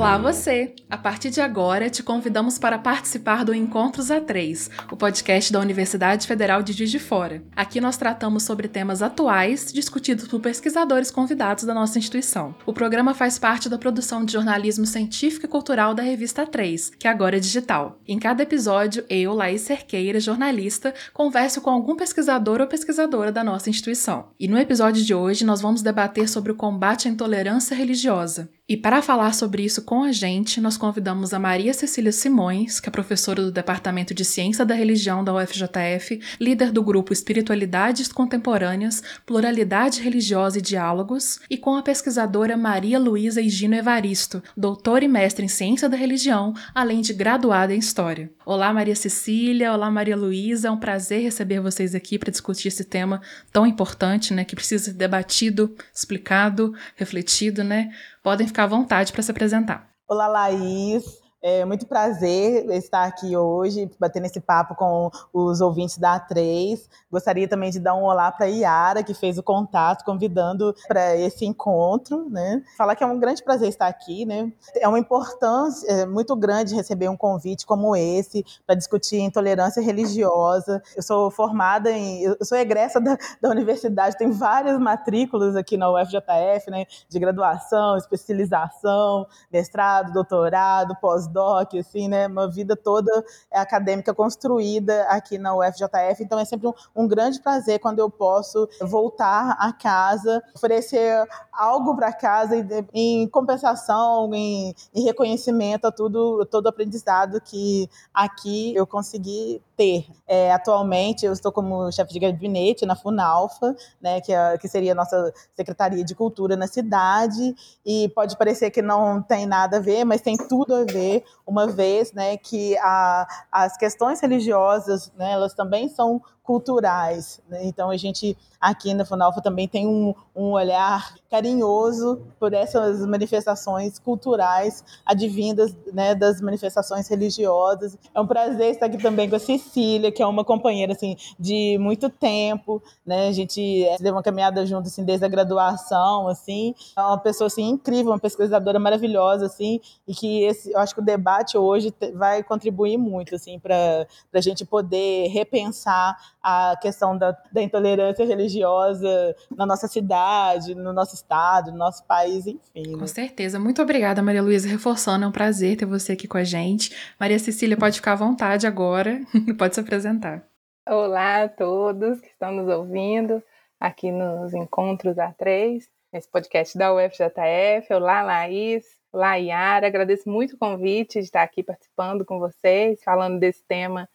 [0.00, 0.74] Olá você!
[0.88, 6.26] A partir de agora, te convidamos para participar do Encontros A3, o podcast da Universidade
[6.26, 7.42] Federal de Juiz de Fora.
[7.54, 12.54] Aqui nós tratamos sobre temas atuais discutidos por pesquisadores convidados da nossa instituição.
[12.64, 17.06] O programa faz parte da produção de jornalismo científico e cultural da revista A3, que
[17.06, 18.00] agora é digital.
[18.08, 23.68] Em cada episódio, eu, Laís Cerqueira, jornalista, converso com algum pesquisador ou pesquisadora da nossa
[23.68, 24.30] instituição.
[24.40, 28.48] E no episódio de hoje, nós vamos debater sobre o combate à intolerância religiosa.
[28.70, 32.88] E para falar sobre isso com a gente, nós convidamos a Maria Cecília Simões, que
[32.88, 39.02] é professora do Departamento de Ciência da Religião da UFJF, líder do grupo Espiritualidades Contemporâneas,
[39.26, 45.44] Pluralidade Religiosa e Diálogos, e com a pesquisadora Maria Luísa Higino Evaristo, doutora e mestre
[45.44, 48.30] em Ciência da Religião, além de graduada em História.
[48.46, 52.84] Olá, Maria Cecília, olá, Maria Luísa, é um prazer receber vocês aqui para discutir esse
[52.84, 53.20] tema
[53.52, 57.90] tão importante, né, que precisa ser debatido, explicado, refletido, né?
[58.22, 59.88] Podem ficar à vontade para se apresentar.
[60.06, 61.04] Olá, Laís.
[61.42, 66.78] É muito prazer estar aqui hoje, batendo esse papo com os ouvintes da A3.
[67.10, 71.16] Gostaria também de dar um olá para a Iara, que fez o contato, convidando para
[71.16, 72.28] esse encontro.
[72.28, 72.62] Né?
[72.76, 74.26] Falar que é um grande prazer estar aqui.
[74.26, 74.52] Né?
[74.76, 80.82] É uma importância é, muito grande receber um convite como esse para discutir intolerância religiosa.
[80.94, 82.22] Eu sou formada em.
[82.22, 86.84] Eu sou egressa da, da universidade, tenho várias matrículas aqui na UFJF, né?
[87.08, 92.26] de graduação, especialização, mestrado, doutorado, pós pós-doc, assim, né?
[92.26, 96.22] Uma vida toda acadêmica construída aqui na UFJF.
[96.22, 101.94] Então é sempre um, um grande prazer quando eu posso voltar a casa, oferecer algo
[101.94, 102.54] para casa
[102.92, 110.06] em compensação, em, em reconhecimento a tudo, todo o aprendizado que aqui eu consegui ter.
[110.28, 114.92] É, atualmente eu estou como chefe de gabinete na Funalfa, né, que, é, que seria
[114.92, 119.80] a nossa Secretaria de Cultura na cidade, e pode parecer que não tem nada a
[119.80, 125.32] ver, mas tem tudo a ver uma vez né, que a, as questões religiosas né,
[125.32, 127.40] elas também são culturais.
[127.48, 127.60] Né?
[127.64, 133.98] Então, a gente aqui na Funalfa também tem um, um olhar carinhoso por essas manifestações
[133.98, 137.96] culturais advindas né, das manifestações religiosas.
[138.12, 141.78] É um prazer estar aqui também com a Cecília, que é uma companheira assim, de
[141.78, 142.82] muito tempo.
[143.06, 143.28] Né?
[143.28, 146.26] A gente é, deu uma caminhada junto assim, desde a graduação.
[146.26, 146.74] Assim.
[146.98, 149.46] É uma pessoa assim, incrível, uma pesquisadora maravilhosa.
[149.46, 154.06] Assim, e que esse, eu acho que o debate hoje vai contribuir muito assim, para
[154.34, 161.14] a gente poder repensar a questão da, da intolerância religiosa na nossa cidade, no nosso
[161.14, 162.92] estado, no nosso país, enfim.
[162.92, 162.98] Né?
[162.98, 163.58] Com certeza.
[163.58, 165.24] Muito obrigada, Maria Luísa, reforçando.
[165.24, 166.96] É um prazer ter você aqui com a gente.
[167.18, 169.20] Maria Cecília, pode ficar à vontade agora,
[169.58, 170.42] pode se apresentar.
[170.88, 173.42] Olá a todos que estão nos ouvindo
[173.78, 177.92] aqui nos Encontros A3, nesse podcast da UFJF.
[177.92, 178.84] Olá, Laís.
[179.12, 179.86] Olá, Yara.
[179.86, 184.08] Agradeço muito o convite de estar aqui participando com vocês, falando desse tema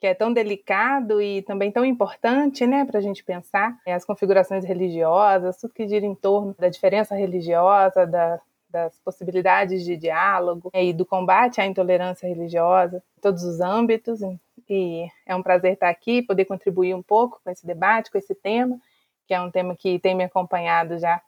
[0.00, 4.04] que é tão delicado e também tão importante, né, para a gente pensar é, as
[4.04, 10.70] configurações religiosas, tudo que gira em torno da diferença religiosa, da, das possibilidades de diálogo
[10.72, 14.20] né, e do combate à intolerância religiosa, em todos os âmbitos.
[14.68, 18.34] E é um prazer estar aqui, poder contribuir um pouco com esse debate, com esse
[18.34, 18.78] tema,
[19.26, 21.20] que é um tema que tem me acompanhado já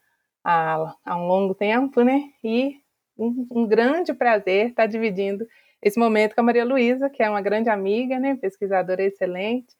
[0.44, 2.30] há, há um longo tempo, né?
[2.44, 2.80] E
[3.18, 5.46] um, um grande prazer estar dividindo
[5.82, 9.74] esse momento com a Maria Luísa, que é uma grande amiga, né, pesquisadora excelente,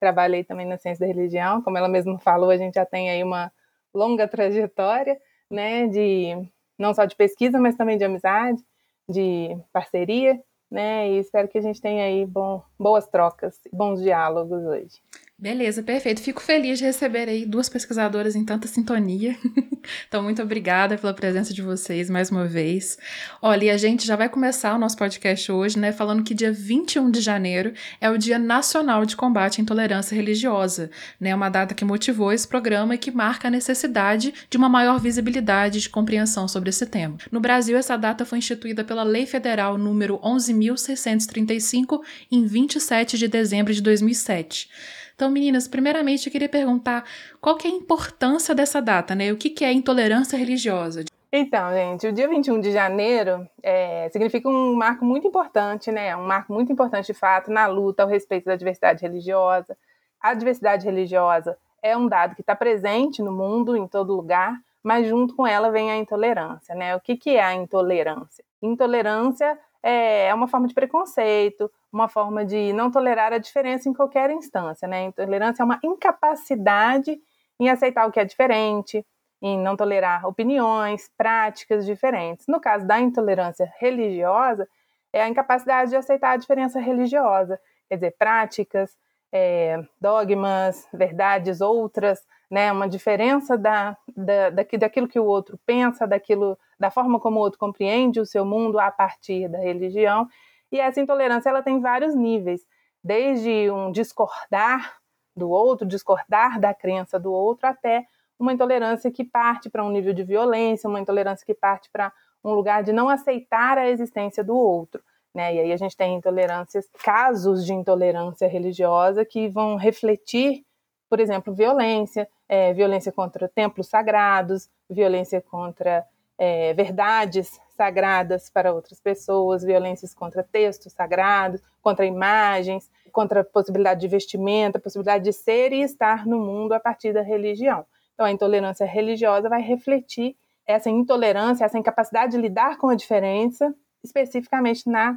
[0.00, 3.22] trabalhei também na ciência da religião, como ela mesma falou, a gente já tem aí
[3.22, 3.52] uma
[3.94, 5.20] longa trajetória,
[5.50, 6.48] né, de
[6.78, 8.62] não só de pesquisa, mas também de amizade,
[9.08, 14.64] de parceria, né, e espero que a gente tenha aí bom, boas trocas, bons diálogos
[14.64, 15.02] hoje.
[15.42, 16.22] Beleza, perfeito.
[16.22, 19.36] Fico feliz de receber aí duas pesquisadoras em tanta sintonia.
[20.06, 22.96] então, muito obrigada pela presença de vocês mais uma vez.
[23.42, 26.52] Olha, e a gente já vai começar o nosso podcast hoje, né, falando que dia
[26.52, 31.74] 21 de janeiro é o Dia Nacional de Combate à Intolerância Religiosa, né, uma data
[31.74, 36.46] que motivou esse programa e que marca a necessidade de uma maior visibilidade de compreensão
[36.46, 37.16] sobre esse tema.
[37.32, 42.00] No Brasil, essa data foi instituída pela Lei Federal número 11.635
[42.30, 44.70] em 27 de dezembro de 2007.
[45.14, 47.04] Então, meninas, primeiramente eu queria perguntar
[47.40, 49.32] qual que é a importância dessa data, né?
[49.32, 51.04] O que, que é intolerância religiosa?
[51.34, 56.14] Então, gente, o dia 21 de janeiro é, significa um marco muito importante, né?
[56.14, 59.74] Um marco muito importante, de fato, na luta ao respeito da diversidade religiosa.
[60.20, 65.06] A diversidade religiosa é um dado que está presente no mundo, em todo lugar, mas
[65.08, 66.94] junto com ela vem a intolerância, né?
[66.94, 68.44] O que, que é a intolerância?
[68.60, 73.92] Intolerância é, é uma forma de preconceito, uma forma de não tolerar a diferença em
[73.92, 74.88] qualquer instância.
[74.88, 75.04] Né?
[75.04, 77.20] Intolerância é uma incapacidade
[77.60, 79.04] em aceitar o que é diferente,
[79.40, 82.46] em não tolerar opiniões, práticas diferentes.
[82.48, 84.68] No caso da intolerância religiosa,
[85.12, 88.96] é a incapacidade de aceitar a diferença religiosa, quer dizer, práticas,
[89.30, 96.58] é, dogmas, verdades outras, né, uma diferença da, da, daquilo que o outro pensa, daquilo,
[96.78, 100.28] da forma como o outro compreende o seu mundo a partir da religião.
[100.72, 102.66] E essa intolerância ela tem vários níveis,
[103.04, 104.96] desde um discordar
[105.36, 108.06] do outro, discordar da crença do outro, até
[108.38, 112.10] uma intolerância que parte para um nível de violência, uma intolerância que parte para
[112.42, 115.02] um lugar de não aceitar a existência do outro.
[115.34, 115.54] Né?
[115.54, 120.64] E aí a gente tem intolerâncias, casos de intolerância religiosa que vão refletir,
[121.08, 126.04] por exemplo, violência, é, violência contra templos sagrados, violência contra
[126.44, 134.00] é, verdades sagradas para outras pessoas, violências contra textos sagrados, contra imagens, contra a possibilidade
[134.00, 137.86] de vestimenta, a possibilidade de ser e estar no mundo a partir da religião.
[138.12, 140.36] Então, a intolerância religiosa vai refletir
[140.66, 143.72] essa intolerância, essa incapacidade de lidar com a diferença,
[144.02, 145.16] especificamente na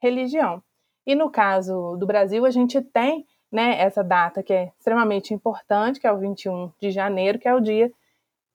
[0.00, 0.62] religião.
[1.04, 5.98] E no caso do Brasil, a gente tem né, essa data que é extremamente importante,
[5.98, 7.90] que é o 21 de janeiro, que é o dia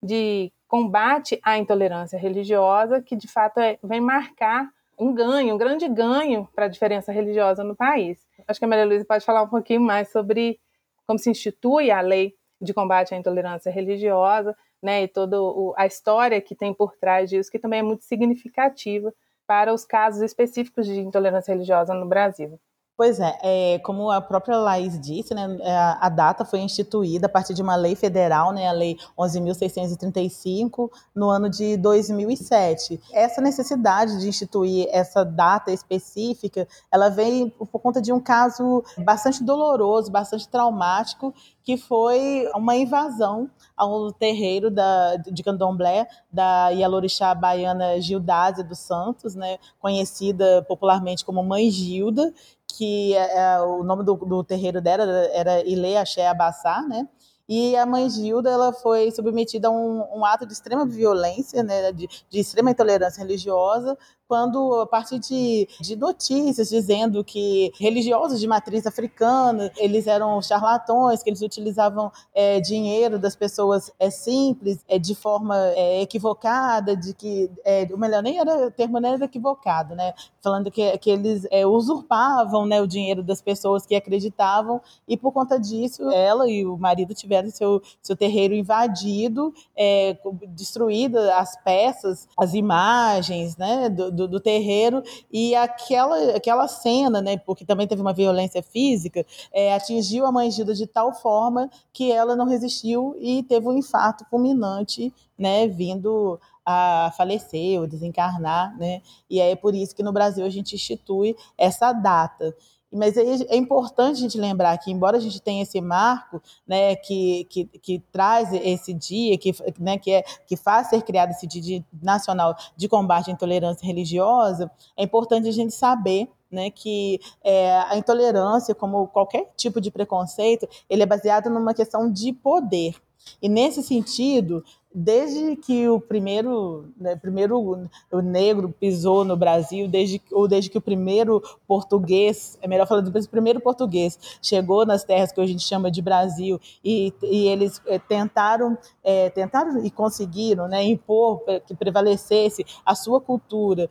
[0.02, 5.88] de combate à intolerância religiosa, que de fato é, vem marcar um ganho, um grande
[5.88, 8.26] ganho para a diferença religiosa no país.
[8.48, 10.60] Acho que a Maria Luísa pode falar um pouquinho mais sobre
[11.06, 15.38] como se institui a lei de combate à intolerância religiosa, né, e toda
[15.78, 19.14] a história que tem por trás disso, que também é muito significativa
[19.48, 22.60] para os casos específicos de intolerância religiosa no Brasil.
[22.98, 27.30] Pois é, é, como a própria Laís disse, né, é, a, data foi instituída a
[27.30, 33.02] partir de uma lei federal, né, a Lei 11.635, no ano de 2007.
[33.12, 39.44] Essa necessidade de instituir essa data específica, ela vem por conta de um caso bastante
[39.44, 41.34] doloroso, bastante traumático,
[41.66, 49.36] que foi uma invasão ao terreiro da, de candomblé da Yalorixá baiana Gildásia dos Santos,
[49.36, 52.34] né, conhecida popularmente como Mãe Gilda,
[52.78, 57.08] que é, é, o nome do, do, terreiro dela era Ile Axé Abassá, né?
[57.48, 61.92] E a mãe Gilda ela foi submetida a um, um ato de extrema violência, né,
[61.92, 63.96] de, de extrema intolerância religiosa,
[64.28, 71.22] quando, a partir de, de notícias dizendo que religiosos de matriz africana, eles eram charlatões,
[71.22, 77.14] que eles utilizavam é, dinheiro das pessoas é, simples é, de forma é, equivocada, de
[77.14, 80.14] que, é, o melhor nem era, o termo nem era equivocado, né?
[80.42, 85.32] Falando que, que eles é, usurpavam né, o dinheiro das pessoas que acreditavam, e por
[85.32, 90.18] conta disso, ela e o marido tiveram seu, seu terreiro invadido, é,
[90.50, 93.90] destruído as peças, as imagens, né?
[93.90, 99.26] Do, do, do, terreiro e aquela, aquela cena, né, porque também teve uma violência física,
[99.54, 103.78] é, atingiu a mãe Gilda de tal forma que ela não resistiu e teve um
[103.78, 109.02] infarto fulminante, né, vindo a falecer ou desencarnar, né?
[109.30, 112.56] E é por isso que no Brasil a gente institui essa data.
[112.96, 117.46] Mas é importante a gente lembrar que, embora a gente tenha esse marco, né, que,
[117.46, 121.84] que, que traz esse dia, que, né, que, é, que faz ser criado esse Dia
[122.02, 127.98] Nacional de Combate à Intolerância Religiosa, é importante a gente saber né, que é, a
[127.98, 132.96] intolerância, como qualquer tipo de preconceito, ele é baseado numa questão de poder.
[133.42, 134.64] E nesse sentido,
[134.98, 140.78] desde que o primeiro, né, primeiro o negro pisou no Brasil, desde, ou desde que
[140.78, 145.64] o primeiro português, é melhor falar do primeiro português, chegou nas terras que a gente
[145.64, 151.76] chama de Brasil e, e eles é, tentaram, é, tentaram e conseguiram né, impor que
[151.76, 153.90] prevalecesse a sua cultura,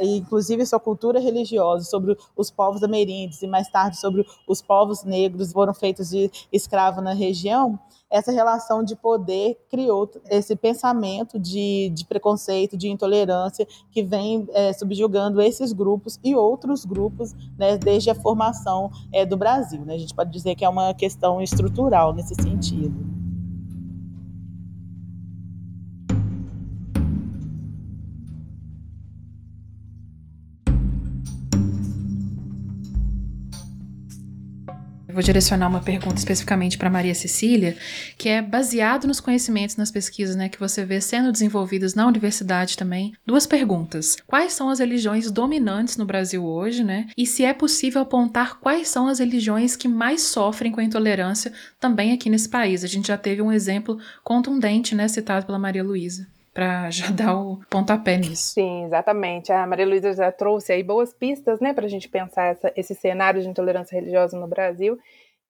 [0.00, 5.52] inclusive sua cultura religiosa, sobre os povos ameríndios e mais tarde sobre os povos negros
[5.52, 7.78] foram feitos de escravo na região,
[8.10, 10.10] essa relação de poder criou
[10.40, 16.84] esse pensamento de, de preconceito, de intolerância que vem é, subjugando esses grupos e outros
[16.84, 19.84] grupos né, desde a formação é, do Brasil.
[19.84, 19.94] Né?
[19.94, 23.19] A gente pode dizer que é uma questão estrutural nesse sentido.
[35.10, 37.76] Vou direcionar uma pergunta especificamente para Maria Cecília,
[38.16, 42.76] que é baseado nos conhecimentos nas pesquisas né, que você vê sendo desenvolvidas na universidade
[42.76, 43.12] também.
[43.26, 44.16] Duas perguntas.
[44.26, 47.08] Quais são as religiões dominantes no Brasil hoje, né?
[47.16, 51.52] E se é possível apontar quais são as religiões que mais sofrem com a intolerância
[51.78, 52.84] também aqui nesse país?
[52.84, 57.36] A gente já teve um exemplo contundente, né, citado pela Maria Luísa para já dar
[57.36, 58.54] o pontapé nisso.
[58.54, 59.52] Sim, exatamente.
[59.52, 62.94] A Maria Luísa já trouxe aí boas pistas, né, para a gente pensar essa, esse
[62.94, 64.98] cenário de intolerância religiosa no Brasil,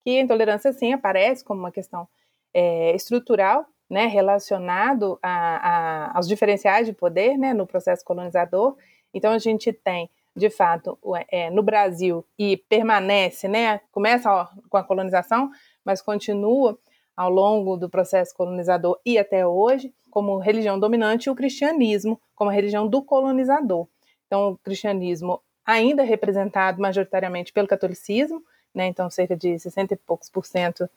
[0.05, 2.09] que a intolerância sim aparece como uma questão
[2.53, 8.77] é, estrutural né, relacionado a, a, aos diferenciais de poder né, no processo colonizador.
[9.13, 10.97] Então, a gente tem, de fato,
[11.29, 15.51] é, no Brasil, e permanece, né, começa ó, com a colonização,
[15.85, 16.79] mas continua
[17.17, 22.53] ao longo do processo colonizador e até hoje, como religião dominante, o cristianismo como a
[22.53, 23.87] religião do colonizador.
[24.27, 28.43] Então, o cristianismo ainda é representado majoritariamente pelo catolicismo,
[28.75, 30.89] né, então cerca de 60 e poucos por cento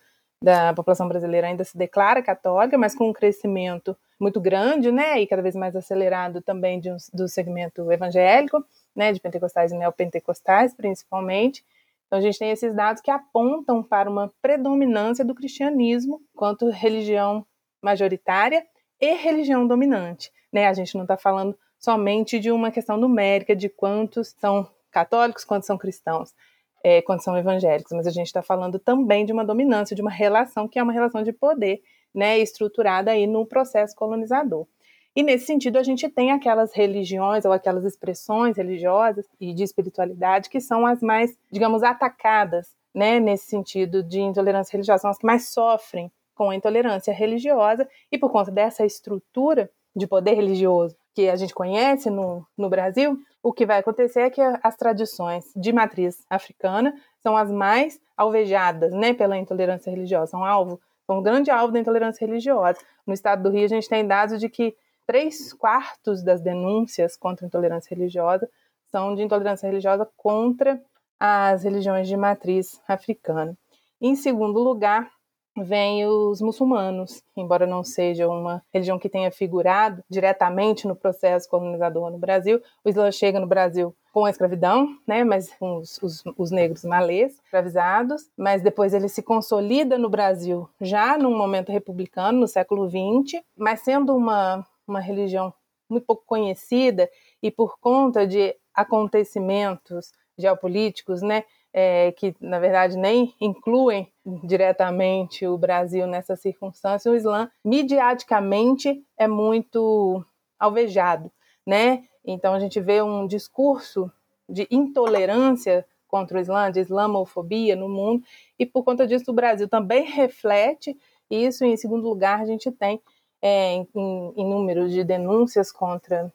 [0.42, 5.28] da população brasileira ainda se declara católica, mas com um crescimento muito grande, né, e
[5.28, 8.64] cada vez mais acelerado também um, do segmento evangélico,
[8.96, 11.64] né, de pentecostais e neopentecostais, principalmente.
[12.08, 17.46] Então a gente tem esses dados que apontam para uma predominância do cristianismo quanto religião
[17.82, 18.66] majoritária
[19.04, 20.68] e religião dominante, né?
[20.68, 25.68] A gente não está falando somente de uma questão numérica de quantos são católicos, quantos
[25.68, 26.34] são cristãos
[26.82, 30.10] é, quando são evangélicos, mas a gente está falando também de uma dominância, de uma
[30.10, 31.82] relação que é uma relação de poder,
[32.16, 34.66] né, estruturada aí no processo colonizador.
[35.14, 40.50] E nesse sentido, a gente tem aquelas religiões ou aquelas expressões religiosas e de espiritualidade
[40.50, 45.26] que são as mais, digamos, atacadas, né, nesse sentido de intolerância religiosa, são as que
[45.26, 51.30] mais sofrem com a intolerância religiosa e por conta dessa estrutura de poder religioso que
[51.30, 55.72] a gente conhece no, no Brasil, o que vai acontecer é que as tradições de
[55.72, 61.52] matriz africana são as mais alvejadas né, pela intolerância religiosa, são alvo, são um grande
[61.52, 62.80] alvo da intolerância religiosa.
[63.06, 64.76] No estado do Rio, a gente tem dados de que
[65.06, 68.50] três quartos das denúncias contra intolerância religiosa
[68.90, 70.82] são de intolerância religiosa contra
[71.20, 73.56] as religiões de matriz africana.
[74.02, 75.12] Em segundo lugar,
[75.56, 82.10] vem os muçulmanos, embora não seja uma religião que tenha figurado diretamente no processo colonizador
[82.10, 82.62] no Brasil.
[82.84, 86.84] O Islã chega no Brasil com a escravidão, né, mas com os, os, os, negros
[86.84, 92.88] malês escravizados, mas depois ele se consolida no Brasil já num momento republicano, no século
[92.88, 95.52] XX, mas sendo uma, uma religião
[95.90, 97.10] muito pouco conhecida
[97.42, 101.44] e por conta de acontecimentos geopolíticos, né,
[101.74, 104.08] é, que na verdade nem incluem
[104.44, 110.24] diretamente o Brasil nessa circunstância, o Islã midiaticamente é muito
[110.60, 111.32] alvejado,
[111.66, 112.04] né?
[112.24, 114.12] Então a gente vê um discurso
[114.48, 118.24] de intolerância contra o Islã, de islamofobia no mundo,
[118.60, 120.96] e por conta disso o Brasil também reflete
[121.30, 121.66] isso.
[121.66, 123.02] E em segundo lugar, a gente tem
[123.42, 126.32] é, em, em número de denúncias contra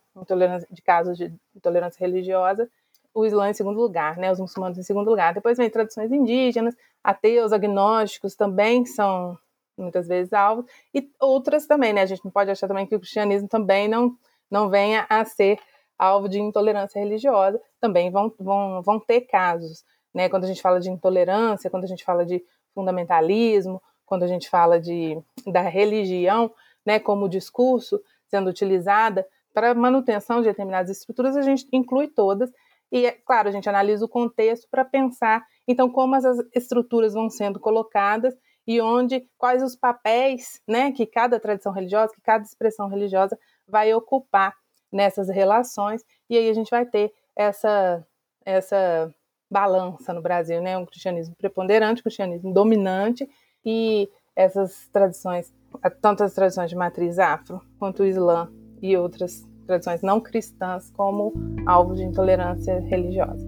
[0.70, 2.68] de casos de intolerância religiosa,
[3.18, 5.34] o Islã em segundo lugar, né, os muçulmanos em segundo lugar.
[5.34, 9.36] Depois vem tradições indígenas, ateus, agnósticos também são
[9.76, 12.02] muitas vezes alvos, e outras também, né?
[12.02, 14.16] A gente não pode achar também que o cristianismo também não,
[14.48, 15.58] não venha a ser
[15.98, 19.84] alvo de intolerância religiosa, também vão, vão, vão ter casos,
[20.14, 20.28] né?
[20.28, 22.40] Quando a gente fala de intolerância, quando a gente fala de
[22.72, 26.52] fundamentalismo, quando a gente fala de, da religião,
[26.86, 32.50] né, como discurso sendo utilizada para manutenção de determinadas estruturas, a gente inclui todas
[32.90, 37.28] e, é claro, a gente analisa o contexto para pensar, então, como essas estruturas vão
[37.28, 38.34] sendo colocadas
[38.66, 43.92] e onde, quais os papéis né, que cada tradição religiosa, que cada expressão religiosa vai
[43.94, 44.54] ocupar
[44.92, 48.06] nessas relações, e aí a gente vai ter essa,
[48.44, 49.14] essa
[49.50, 50.76] balança no Brasil, né?
[50.76, 53.28] Um cristianismo preponderante, um cristianismo dominante,
[53.64, 55.52] e essas tradições,
[56.00, 61.34] tanto as tradições de matriz afro, quanto o Islã e outras tradições não cristãs como
[61.66, 63.46] alvo de intolerância religiosa.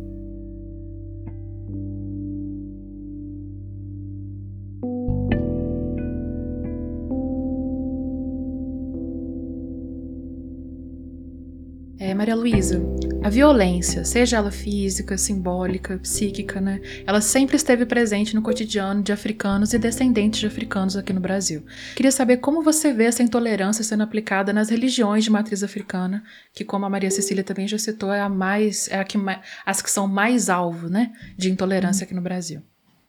[11.98, 12.80] É, Maria Luísa,
[13.22, 19.12] a violência, seja ela física, simbólica, psíquica, né, ela sempre esteve presente no cotidiano de
[19.12, 21.62] africanos e descendentes de africanos aqui no Brasil.
[21.94, 26.22] Queria saber como você vê essa intolerância sendo aplicada nas religiões de matriz africana,
[26.54, 29.18] que como a Maria Cecília também já citou, é a mais é a que
[29.66, 32.62] as que são mais alvo, né, de intolerância aqui no Brasil.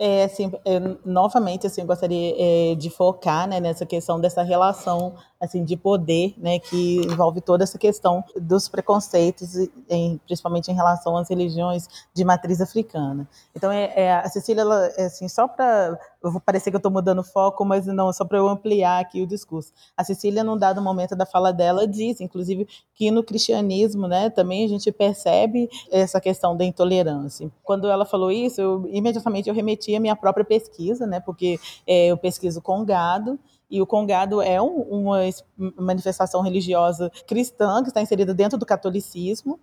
[0.04, 5.64] É, assim, eu, novamente, assim, gostaria é, de focar né, nessa questão dessa relação assim
[5.64, 9.56] de poder, né, que envolve toda essa questão dos preconceitos,
[9.90, 13.28] em, principalmente em relação às religiões de matriz africana.
[13.56, 16.80] Então, é, é a Cecília, ela, é assim, só para eu vou parecer que eu
[16.80, 19.74] estou mudando foco, mas não, só para eu ampliar aqui o discurso.
[19.98, 24.66] A Cecília, num dado momento da fala dela, diz, inclusive, que no cristianismo, né, também
[24.66, 27.52] a gente percebe essa questão da intolerância.
[27.64, 32.08] Quando ela falou isso, eu, imediatamente eu remeti à minha própria pesquisa, né, porque é,
[32.08, 33.40] eu pesquiso com gado,
[33.72, 35.20] e o congado é um, uma
[35.78, 39.58] manifestação religiosa cristã que está inserida dentro do catolicismo.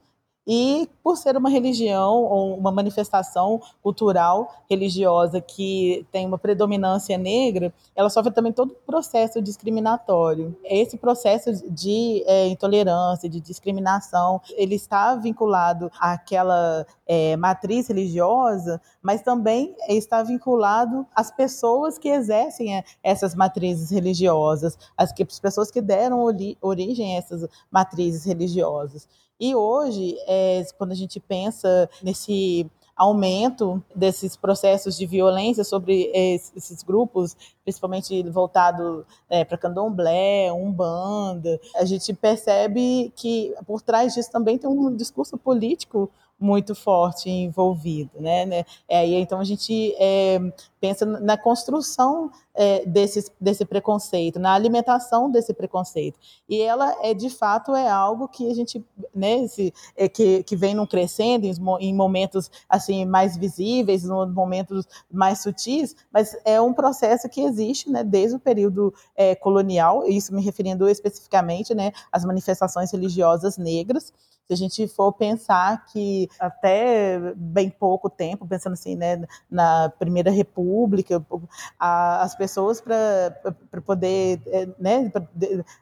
[0.49, 7.71] E por ser uma religião ou uma manifestação cultural religiosa que tem uma predominância negra,
[7.95, 10.57] ela sofre também todo o processo discriminatório.
[10.65, 19.21] Esse processo de é, intolerância, de discriminação, ele está vinculado àquela é, matriz religiosa, mas
[19.21, 25.71] também está vinculado às pessoas que exercem é, essas matrizes religiosas, as, que, as pessoas
[25.71, 26.25] que deram
[26.63, 29.07] origem a essas matrizes religiosas.
[29.41, 36.83] E hoje, é, quando a gente pensa nesse aumento desses processos de violência sobre esses
[36.83, 44.59] grupos, principalmente voltado é, para candomblé, umbanda, a gente percebe que por trás disso também
[44.59, 48.47] tem um discurso político muito forte envolvido, né?
[48.47, 48.65] né?
[48.89, 50.39] É, então a gente é,
[50.81, 56.19] pensa na construção é, desse, desse preconceito, na alimentação desse preconceito.
[56.49, 60.57] E ela é de fato é algo que a gente, né, esse, é, que, que
[60.57, 66.61] vem num crescendo em, em momentos assim mais visíveis, em momentos mais sutis, mas é
[66.61, 70.05] um processo que existe, né, desde o período é, colonial.
[70.07, 74.13] Isso me referindo especificamente, né, às manifestações religiosas negras
[74.49, 80.31] se a gente for pensar que até bem pouco tempo, pensando assim, né, na Primeira
[80.31, 81.23] República,
[81.79, 83.31] a, as pessoas para
[83.85, 85.13] poder é, né,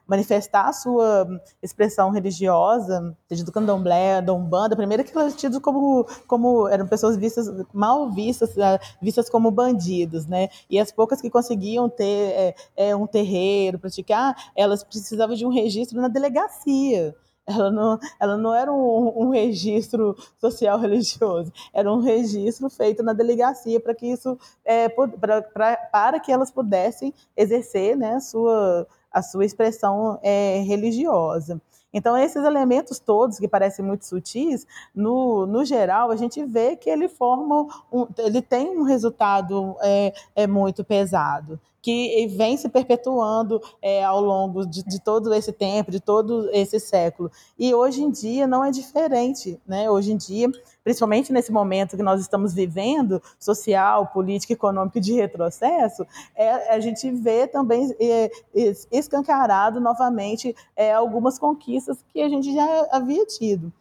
[0.05, 1.25] manifestar a sua
[1.63, 7.15] expressão religiosa, seja do candomblé, da umbanda, primeiro que elas tidas como, como eram pessoas
[7.15, 10.49] vistas mal vistas, é, vistas como bandidos, né?
[10.69, 15.49] E as poucas que conseguiam ter é, é, um terreiro, praticar, elas precisavam de um
[15.49, 17.15] registro na delegacia.
[17.47, 23.13] Ela não, ela não era um, um registro social religioso, era um registro feito na
[23.13, 28.85] delegacia para que isso é, pra, pra, para que elas pudessem exercer né, a, sua,
[29.09, 31.61] a sua expressão é, religiosa.
[31.93, 36.89] Então, esses elementos todos, que parecem muito sutis, no, no geral, a gente vê que
[36.89, 43.61] ele forma, um, ele tem um resultado é, é muito pesado que vem se perpetuando
[43.81, 47.31] é, ao longo de, de, todo esse tempo, de todo esse século.
[47.57, 49.57] E hoje em dia não é diferente.
[49.65, 49.89] Né?
[49.89, 50.51] Hoje em dia,
[50.83, 57.09] principalmente nesse momento que nós estamos vivendo, social, político, econômico de retrocesso, é, a gente
[57.09, 58.31] vê também é,
[58.91, 63.71] escancarado novamente é, algumas conquistas que a gente já havia tido.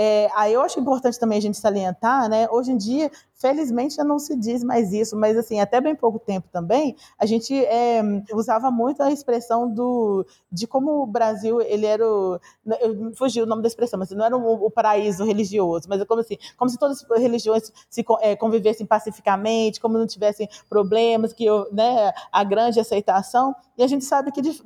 [0.00, 2.46] É, aí eu acho importante também a gente salientar, né?
[2.52, 6.20] Hoje em dia, felizmente, já não se diz mais isso, mas assim, até bem pouco
[6.20, 8.00] tempo também, a gente é,
[8.32, 12.38] usava muito a expressão do de como o Brasil ele era o,
[13.16, 16.20] fugiu o nome da expressão, mas não era o, o paraíso religioso, mas é como
[16.20, 21.46] assim, como se todas as religiões se é, convivessem pacificamente, como não tivessem problemas, que
[21.72, 23.52] né, a grande aceitação.
[23.76, 24.62] E a gente sabe que de,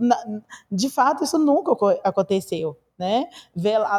[0.70, 1.72] de fato isso nunca
[2.04, 3.26] aconteceu né?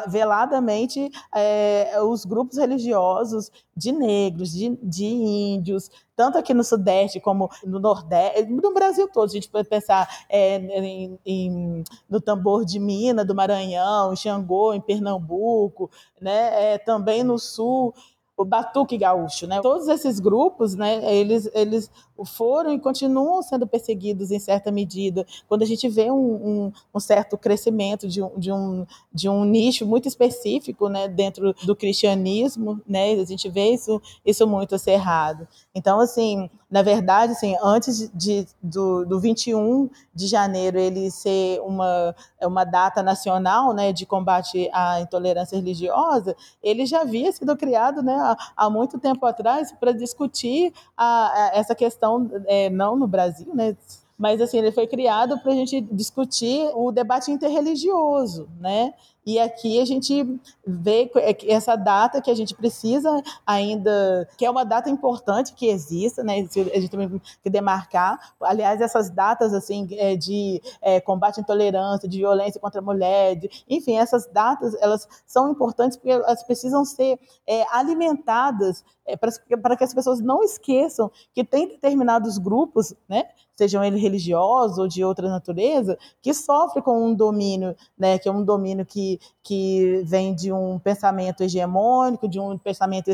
[0.08, 7.50] veladamente é, os grupos religiosos de negros, de, de, índios, tanto aqui no Sudeste como
[7.66, 9.30] no Nordeste, no Brasil todo.
[9.30, 14.74] A gente pode pensar é, em, em, no tambor de Minas, do Maranhão, em Xangô,
[14.74, 15.90] em Pernambuco,
[16.22, 16.74] né?
[16.74, 17.94] É, também no Sul
[18.36, 19.62] o batuque gaúcho, né?
[19.62, 21.90] Todos esses grupos, né, eles, eles
[22.26, 25.26] foram e continuam sendo perseguidos em certa medida.
[25.48, 29.44] Quando a gente vê um, um, um certo crescimento de um, de, um, de um
[29.46, 35.48] nicho muito específico, né, dentro do cristianismo, né, a gente vê isso, isso muito cerrado.
[35.74, 42.16] Então, assim, na verdade, assim, antes de, do, do 21 de janeiro ele ser uma,
[42.42, 48.16] uma data nacional né, de combate à intolerância religiosa, ele já havia sido criado né,
[48.16, 52.03] há, há muito tempo atrás para discutir a, a, essa questão,
[52.48, 53.76] é, não no Brasil, né,
[54.18, 58.94] mas assim ele foi criado para a gente discutir o debate interreligioso, né?
[59.26, 64.50] E aqui a gente vê é essa data que a gente precisa ainda, que é
[64.50, 66.36] uma data importante que exista, né?
[66.36, 68.34] A gente também tem que demarcar.
[68.42, 73.36] Aliás, essas datas assim é, de é, combate à intolerância, de violência contra a mulher,
[73.36, 79.76] de, enfim, essas datas elas são importantes porque elas precisam ser é, alimentadas é, para
[79.76, 83.24] que as pessoas não esqueçam que tem determinados grupos, né?
[83.56, 88.18] Sejam eles religiosos ou de outra natureza, que sofrem com um domínio, né?
[88.18, 93.12] Que é um domínio que que, vem de um pensamento hegemônico, de um pensamento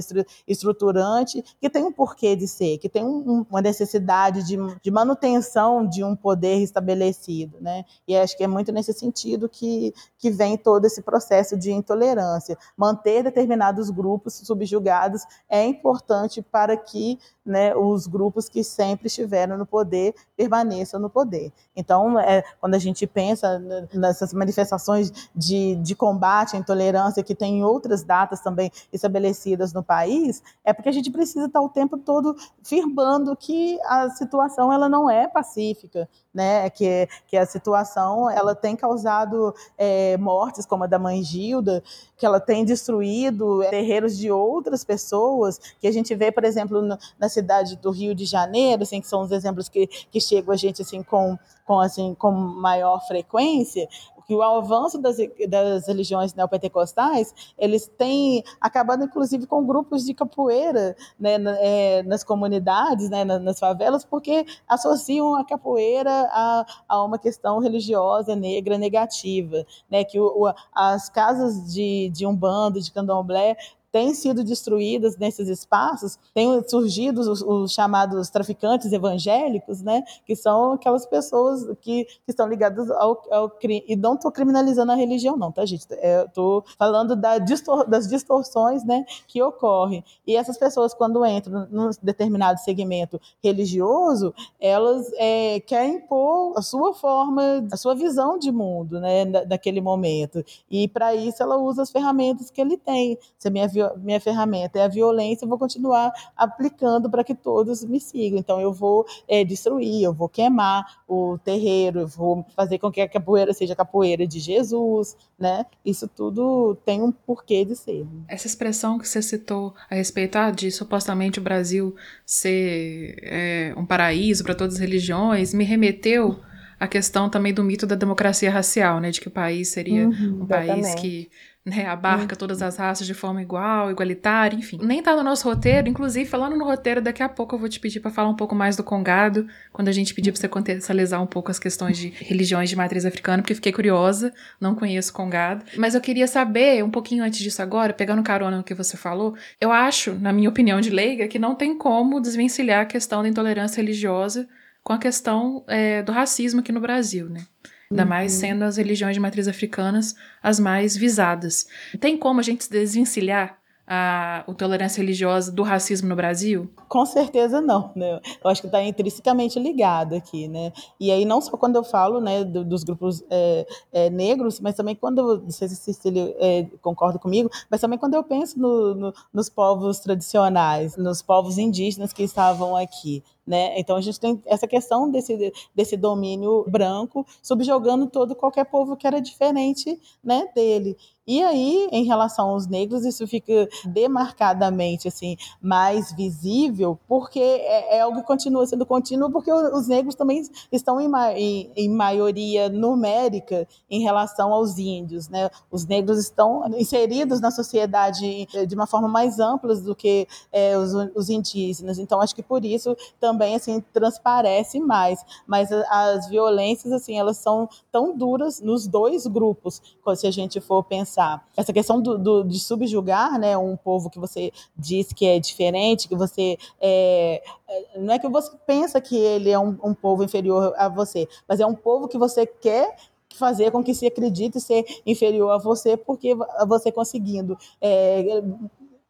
[0.47, 5.85] estruturante, que tem um porquê de ser, que tem um, uma necessidade de, de, manutenção
[5.87, 7.57] de um poder estabelecido.
[7.59, 7.83] Né?
[8.07, 12.57] E acho que é muito nesse sentido que, que vem todo esse processo de intolerância.
[12.77, 19.65] Manter determinados grupos subjugados é importante para que né, os grupos que sempre estiveram no
[19.65, 21.51] poder permaneçam no poder.
[21.75, 23.59] Então, é, quando a gente pensa
[23.93, 30.41] nessas manifestações de, de combate à intolerância que tem outras datas também estabelecidas no país,
[30.63, 35.09] é porque a gente precisa estar o tempo todo firmando que a situação ela não
[35.09, 36.69] é pacífica, né?
[36.69, 41.83] Que, que a situação ela tem causado é, mortes, como a da mãe Gilda,
[42.17, 46.81] que ela tem destruído terreiros de outras pessoas, que a gente vê, por exemplo,
[47.17, 50.57] na cidade do Rio de Janeiro, assim, que são os exemplos que, que chegam a
[50.57, 53.87] gente assim com, com, assim, com maior frequência,
[54.29, 60.95] que o avanço das, das religiões neopentecostais, eles têm acabado, inclusive, com grupos de capoeira
[61.19, 67.57] né, é, nas comunidades, né, nas favelas, porque associam a capoeira a, a uma questão
[67.57, 73.57] religiosa negra negativa, né, que o, as casas de, de umbanda, de candomblé,
[73.91, 80.73] têm sido destruídas nesses espaços, têm surgido os, os, chamados traficantes evangélicos, né, que são
[80.73, 83.83] aquelas pessoas que, que estão ligadas ao, ao crime.
[83.87, 85.85] E não estou criminalizando a religião, não, tá, gente?
[85.91, 90.03] Estou falando da distor das distorções né, que ocorrem.
[90.25, 96.93] E essas pessoas, quando entram num determinado segmento religioso, elas é, querem impor a sua
[96.93, 100.43] forma, a sua visão de mundo né, daquele momento.
[100.69, 103.17] E, para isso, ela usa as ferramentas que ele tem.
[103.37, 103.67] Se a minha
[103.97, 108.39] minha ferramenta é a violência, eu vou continuar aplicando para que todos me sigam.
[108.39, 113.01] Então, eu vou é, destruir, eu vou queimar o terreiro, eu vou fazer com que
[113.01, 115.65] a capoeira seja a capoeira de Jesus, né?
[115.85, 118.05] Isso tudo tem um porquê de ser.
[118.27, 123.85] Essa expressão que você citou a respeito ah, de supostamente o Brasil ser é, um
[123.85, 126.39] paraíso para todas as religiões me remeteu
[126.79, 129.11] à questão também do mito da democracia racial, né?
[129.11, 131.29] De que o país seria uhum, um país que
[131.69, 132.37] né, abarca hum.
[132.37, 134.79] todas as raças de forma igual, igualitária, enfim.
[134.81, 137.79] Nem tá no nosso roteiro, inclusive falando no roteiro, daqui a pouco eu vou te
[137.79, 141.21] pedir para falar um pouco mais do Congado, quando a gente pedir para você contextualizar
[141.21, 145.63] um pouco as questões de religiões de matriz africana, porque fiquei curiosa, não conheço Congado.
[145.77, 149.35] Mas eu queria saber, um pouquinho antes disso agora, pegando carona no que você falou,
[149.61, 153.29] eu acho, na minha opinião de leiga, que não tem como desvencilhar a questão da
[153.29, 154.47] intolerância religiosa
[154.83, 157.41] com a questão é, do racismo aqui no Brasil, né?
[157.91, 158.09] Ainda uhum.
[158.09, 161.67] mais sendo as religiões de matriz africanas as mais visadas.
[161.99, 163.58] Tem como a gente desvencilhar
[163.91, 166.69] a, a tolerância religiosa do racismo no Brasil?
[166.87, 168.21] Com certeza não, né?
[168.43, 170.71] Eu acho que está intrinsecamente ligado aqui, né?
[170.99, 174.75] E aí não só quando eu falo, né, do, dos grupos é, é, negros, mas
[174.75, 178.93] também quando, não sei se Cecília é, concorda comigo, mas também quando eu penso no,
[178.93, 183.73] no, nos povos tradicionais, nos povos indígenas que estavam aqui, né?
[183.79, 189.07] Então a gente tem essa questão desse, desse domínio branco subjugando todo qualquer povo que
[189.07, 190.95] era diferente né, dele.
[191.29, 198.01] E aí, em relação aos negros, isso fica demarcadamente assim mais visível, porque é, é
[198.01, 203.67] algo que continua sendo contínuo, porque os negros também estão em, em, em, maioria numérica
[203.87, 205.29] em relação aos índios.
[205.29, 205.51] Né?
[205.69, 210.93] Os negros estão inseridos na sociedade de uma forma mais ampla do que é, os,
[211.13, 211.99] os indígenas.
[211.99, 215.23] Então, acho que por isso também assim transparece mais.
[215.45, 219.79] Mas as violências assim elas são tão duras nos dois grupos,
[220.15, 221.45] se a gente for pensar pensar.
[221.55, 226.07] Essa questão do, do, de subjugar né, um povo que você diz que é diferente,
[226.07, 226.57] que você.
[226.79, 230.87] É, é, não é que você pensa que ele é um, um povo inferior a
[230.87, 232.95] você, mas é um povo que você quer
[233.35, 236.35] fazer com que se acredite ser inferior a você, porque
[236.67, 238.41] você conseguindo é,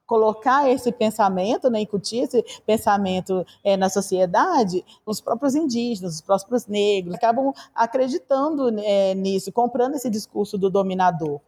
[0.05, 6.67] colocar esse pensamento, né, incutir esse pensamento é, na sociedade, os próprios indígenas, os próprios
[6.67, 11.39] negros acabam acreditando é, nisso, comprando esse discurso do dominador.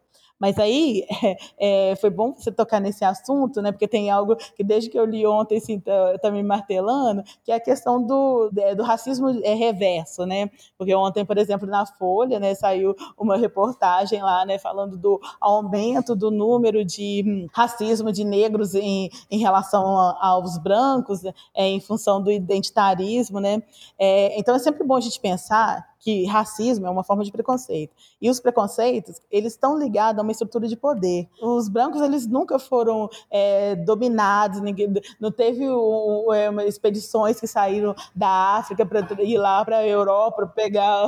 [0.42, 1.06] Mas aí
[1.60, 3.72] é, foi bom você tocar nesse assunto, né?
[3.72, 7.52] Porque tem algo que desde que eu li ontem assim, tá, tá me martelando, que
[7.52, 10.50] é a questão do, do racismo é, reverso, né?
[10.80, 16.16] Porque ontem, por exemplo, na Folha, né, saiu uma reportagem lá, né, falando do aumento
[16.16, 19.86] do número de hum, racismo de negros em, em relação
[20.20, 23.62] aos brancos, é, em função do identitarismo, né?
[24.00, 27.94] É, então é sempre bom a gente pensar que racismo é uma forma de preconceito.
[28.20, 31.30] E os preconceitos, eles estão ligados a uma estrutura de poder.
[31.40, 37.96] Os brancos, eles nunca foram é, dominados, ninguém, não teve um, é, expedições que saíram
[38.16, 41.06] da África para ir lá para a Europa, pegar,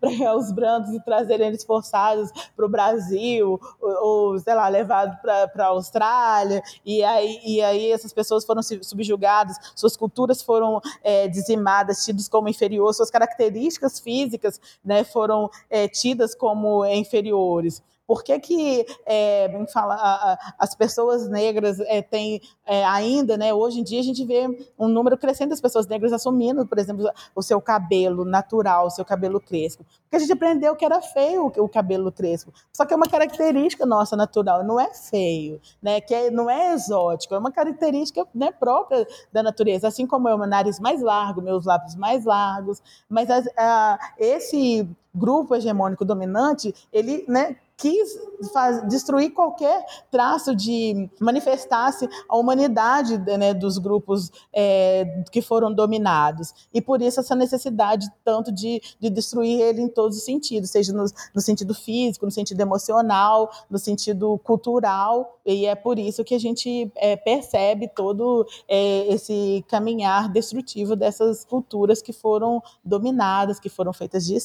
[0.00, 5.18] pegar os brancos e trazerem eles forçados para o Brasil, ou, ou, sei lá, levados
[5.20, 11.26] para a Austrália, e aí, e aí essas pessoas foram subjugadas, suas culturas foram é,
[11.26, 17.82] dizimadas, tidas como inferiores, suas características físicas físicas né, foram é, tidas como inferiores.
[18.06, 23.54] Por que, que é, fala, a, a, as pessoas negras é, têm é, ainda, né,
[23.54, 24.46] hoje em dia a gente vê
[24.78, 29.04] um número crescente das pessoas negras assumindo, por exemplo, o seu cabelo natural, o seu
[29.04, 29.84] cabelo crespo.
[30.02, 32.52] Porque a gente aprendeu que era feio o, cabelo crespo.
[32.72, 36.74] Só que é uma característica nossa natural, não é feio, né, que é, não é
[36.74, 39.88] exótico, é uma característica né, própria da natureza.
[39.88, 44.88] Assim como é o meu nariz mais largo, meus lábios mais largos, mas a, esse
[45.14, 48.16] grupo hegemônico dominante, ele né, quis
[48.52, 56.54] faz, destruir qualquer traço de manifestasse a humanidade né, dos grupos é, que foram dominados.
[56.72, 60.92] E por isso essa necessidade tanto de, de destruir ele em todos os sentidos, seja
[60.92, 65.38] no, no sentido físico, no sentido emocional, no sentido cultural.
[65.44, 71.44] E é por isso que a gente é, percebe todo é, esse caminhar destrutivo dessas
[71.44, 74.36] culturas que foram dominadas, que foram feitas de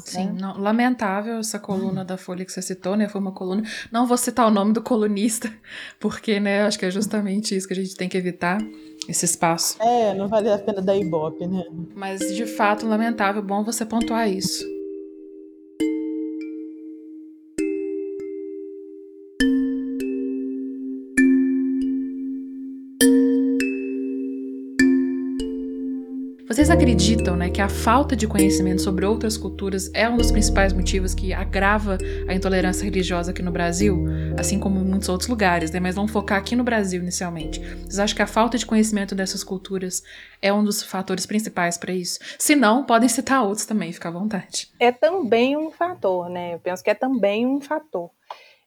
[0.00, 0.36] Sim, né?
[0.40, 2.06] não, lamentável essa coluna hum.
[2.06, 3.08] da Folha que você citou, né?
[3.08, 3.62] Foi uma coluna.
[3.90, 5.52] Não vou citar o nome do colunista,
[5.98, 8.58] porque, né, acho que é justamente isso que a gente tem que evitar
[9.08, 9.76] esse espaço.
[9.82, 11.64] É, não vale a pena dar ibope, né?
[11.94, 14.64] Mas de fato, lamentável, bom você pontuar isso.
[26.54, 30.72] Vocês acreditam né, que a falta de conhecimento sobre outras culturas é um dos principais
[30.72, 34.06] motivos que agrava a intolerância religiosa aqui no Brasil,
[34.38, 35.80] assim como em muitos outros lugares, né?
[35.80, 37.58] Mas vamos focar aqui no Brasil inicialmente.
[37.58, 40.04] Vocês acham que a falta de conhecimento dessas culturas
[40.40, 42.20] é um dos fatores principais para isso?
[42.38, 44.68] Se não, podem citar outros também, fica à vontade.
[44.78, 46.54] É também um fator, né?
[46.54, 48.10] Eu penso que é também um fator.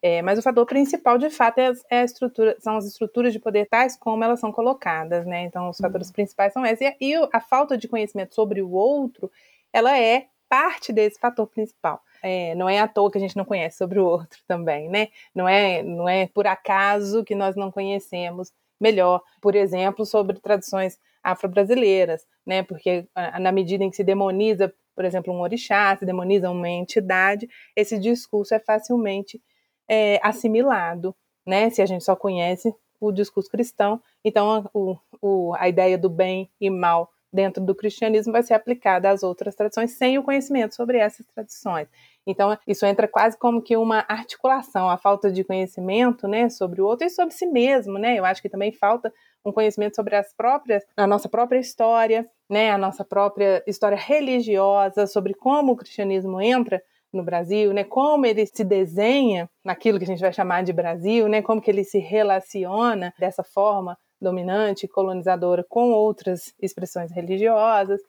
[0.01, 3.67] É, mas o fator principal, de fato, é, é estrutura, são as estruturas de poder
[3.67, 5.43] tais como elas são colocadas, né?
[5.43, 6.13] Então, os fatores uhum.
[6.13, 6.93] principais são esses.
[6.99, 9.31] E, e a falta de conhecimento sobre o outro,
[9.73, 12.01] ela é parte desse fator principal.
[12.21, 15.09] É, não é à toa que a gente não conhece sobre o outro também, né?
[15.33, 20.99] Não é, não é por acaso que nós não conhecemos melhor, por exemplo, sobre tradições
[21.23, 22.63] afro-brasileiras, né?
[22.63, 23.07] Porque
[23.39, 27.99] na medida em que se demoniza, por exemplo, um orixá, se demoniza uma entidade, esse
[27.99, 29.41] discurso é facilmente
[29.87, 31.69] é, assimilado, né?
[31.69, 36.49] Se a gente só conhece o discurso cristão, então o, o, a ideia do bem
[36.59, 40.97] e mal dentro do cristianismo vai ser aplicada às outras tradições sem o conhecimento sobre
[40.97, 41.87] essas tradições.
[42.25, 46.85] Então, isso entra quase como que uma articulação, a falta de conhecimento, né, sobre o
[46.85, 48.17] outro e sobre si mesmo, né?
[48.17, 49.13] Eu acho que também falta
[49.45, 55.07] um conhecimento sobre as próprias, a nossa própria história, né, a nossa própria história religiosa,
[55.07, 57.83] sobre como o cristianismo entra no Brasil, né?
[57.83, 61.41] Como ele se desenha naquilo que a gente vai chamar de Brasil, né?
[61.41, 68.01] Como que ele se relaciona dessa forma dominante, colonizadora com outras expressões religiosas.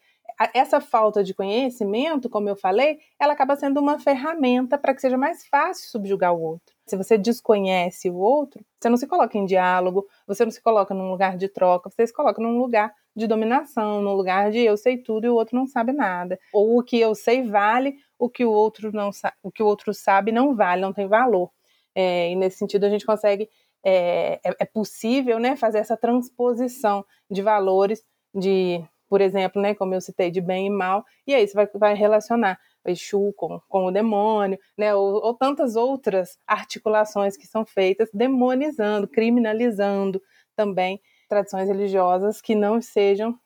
[0.55, 5.19] Essa falta de conhecimento, como eu falei, ela acaba sendo uma ferramenta para que seja
[5.19, 6.77] mais fácil subjugar o outro.
[6.87, 10.95] Se você desconhece o outro, você não se coloca em diálogo, você não se coloca
[10.95, 14.77] num lugar de troca, você se coloca num lugar de dominação, num lugar de eu
[14.77, 16.39] sei tudo e o outro não sabe nada.
[16.53, 19.11] Ou o que eu sei vale, o que o outro não
[19.43, 21.51] o que o outro sabe não vale, não tem valor.
[21.95, 23.49] É, e nesse sentido a gente consegue
[23.85, 28.05] é, é, é, possível né, fazer essa transposição de valores
[28.35, 31.67] de, por exemplo, né, como eu citei, de bem e mal, e aí você vai,
[31.75, 37.47] vai relacionar o Exu com, com o demônio, né, ou, ou tantas outras articulações que
[37.47, 40.21] são feitas demonizando, criminalizando
[40.57, 43.39] também tradições religiosas que não sejam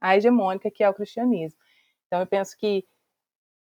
[0.00, 1.58] a hegemônica que é o cristianismo.
[2.06, 2.84] Então eu penso que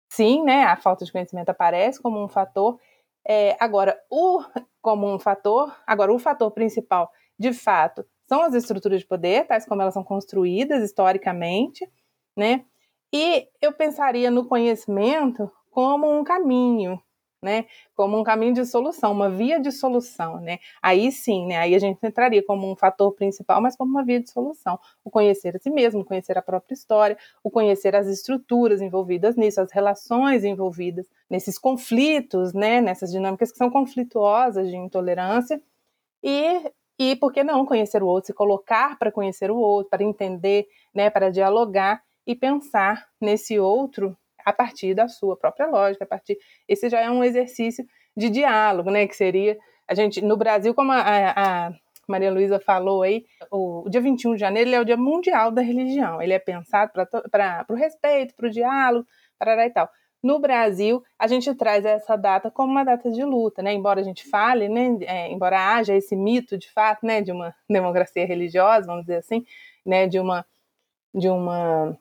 [0.10, 2.80] sim, né, a falta de conhecimento aparece como um fator.
[3.28, 4.44] É, agora, o
[4.82, 9.66] como um fator, agora o fator principal, de fato, são as estruturas de poder, tais
[9.66, 11.88] como elas são construídas historicamente,
[12.38, 12.66] né?
[13.14, 17.02] E eu pensaria no conhecimento como um caminho,
[17.42, 20.60] né, como um caminho de solução, uma via de solução, né?
[20.82, 24.20] Aí sim, né, aí a gente entraria como um fator principal, mas como uma via
[24.22, 24.78] de solução.
[25.04, 29.62] O conhecer a si mesmo, conhecer a própria história, o conhecer as estruturas envolvidas nisso,
[29.62, 35.62] as relações envolvidas nesses conflitos, né, nessas dinâmicas que são conflituosas de intolerância
[36.24, 36.72] e
[37.02, 40.68] e por que não conhecer o outro, se colocar para conhecer o outro, para entender,
[40.94, 46.38] né, para dialogar e pensar nesse outro a partir da sua própria lógica, a partir
[46.68, 50.92] esse já é um exercício de diálogo, né, que seria a gente no Brasil, como
[50.92, 51.74] a, a
[52.08, 55.62] Maria Luísa falou aí, o, o, dia 21 de janeiro é o dia mundial da
[55.62, 56.22] religião.
[56.22, 56.92] Ele é pensado
[57.32, 59.90] para o respeito, para o diálogo, para e tal.
[60.22, 63.74] No Brasil, a gente traz essa data como uma data de luta, né?
[63.74, 64.98] Embora a gente fale, né?
[65.02, 67.22] É, embora haja esse mito de fato, né?
[67.22, 69.46] De uma democracia religiosa, vamos dizer assim,
[69.86, 70.08] né?
[70.08, 70.46] De uma
[71.16, 71.98] de uma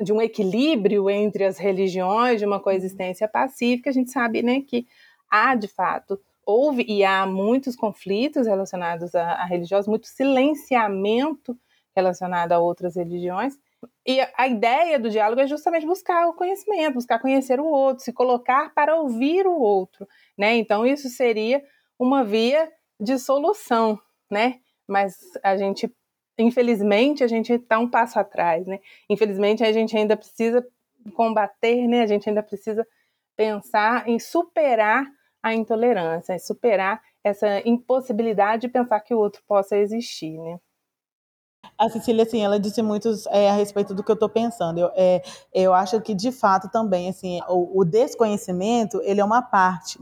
[0.00, 4.86] de um equilíbrio entre as religiões, de uma coexistência pacífica, a gente sabe né, que
[5.30, 11.58] há de fato houve e há muitos conflitos relacionados a, a religiosos, muito silenciamento
[11.94, 13.58] relacionado a outras religiões.
[14.06, 18.12] E a ideia do diálogo é justamente buscar o conhecimento, buscar conhecer o outro, se
[18.12, 20.56] colocar para ouvir o outro, né?
[20.56, 21.62] Então isso seria
[21.98, 23.98] uma via de solução,
[24.30, 24.60] né?
[24.86, 25.94] Mas a gente,
[26.38, 28.80] infelizmente, a gente está um passo atrás, né?
[29.08, 30.66] Infelizmente a gente ainda precisa
[31.14, 32.02] combater, né?
[32.02, 32.86] A gente ainda precisa
[33.36, 35.06] pensar em superar
[35.42, 40.58] a intolerância, superar essa impossibilidade de pensar que o outro possa existir, né?
[41.78, 44.78] A Cecília, assim, ela disse muito é, a respeito do que eu estou pensando.
[44.78, 49.42] Eu, é, eu acho que, de fato, também, assim, o, o, desconhecimento, ele é uma
[49.42, 49.98] parte.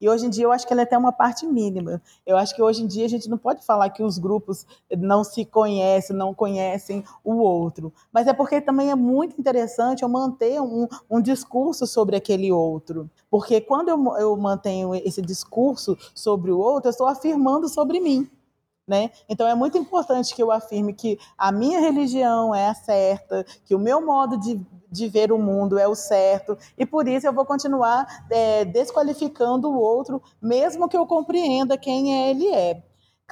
[0.00, 2.02] E hoje em dia eu acho que ele é até uma parte mínima.
[2.26, 5.24] Eu acho que hoje em dia a gente não pode falar que os grupos não
[5.24, 7.92] se conhecem, não conhecem o outro.
[8.12, 13.08] Mas é porque também é muito interessante eu manter um, um discurso sobre aquele outro.
[13.30, 18.28] Porque quando eu, eu mantenho esse discurso sobre o outro, eu estou afirmando sobre mim.
[18.86, 19.10] Né?
[19.28, 23.74] Então é muito importante que eu afirme que a minha religião é a certa, que
[23.74, 27.32] o meu modo de, de ver o mundo é o certo, e por isso eu
[27.32, 32.82] vou continuar é, desqualificando o outro, mesmo que eu compreenda quem ele é.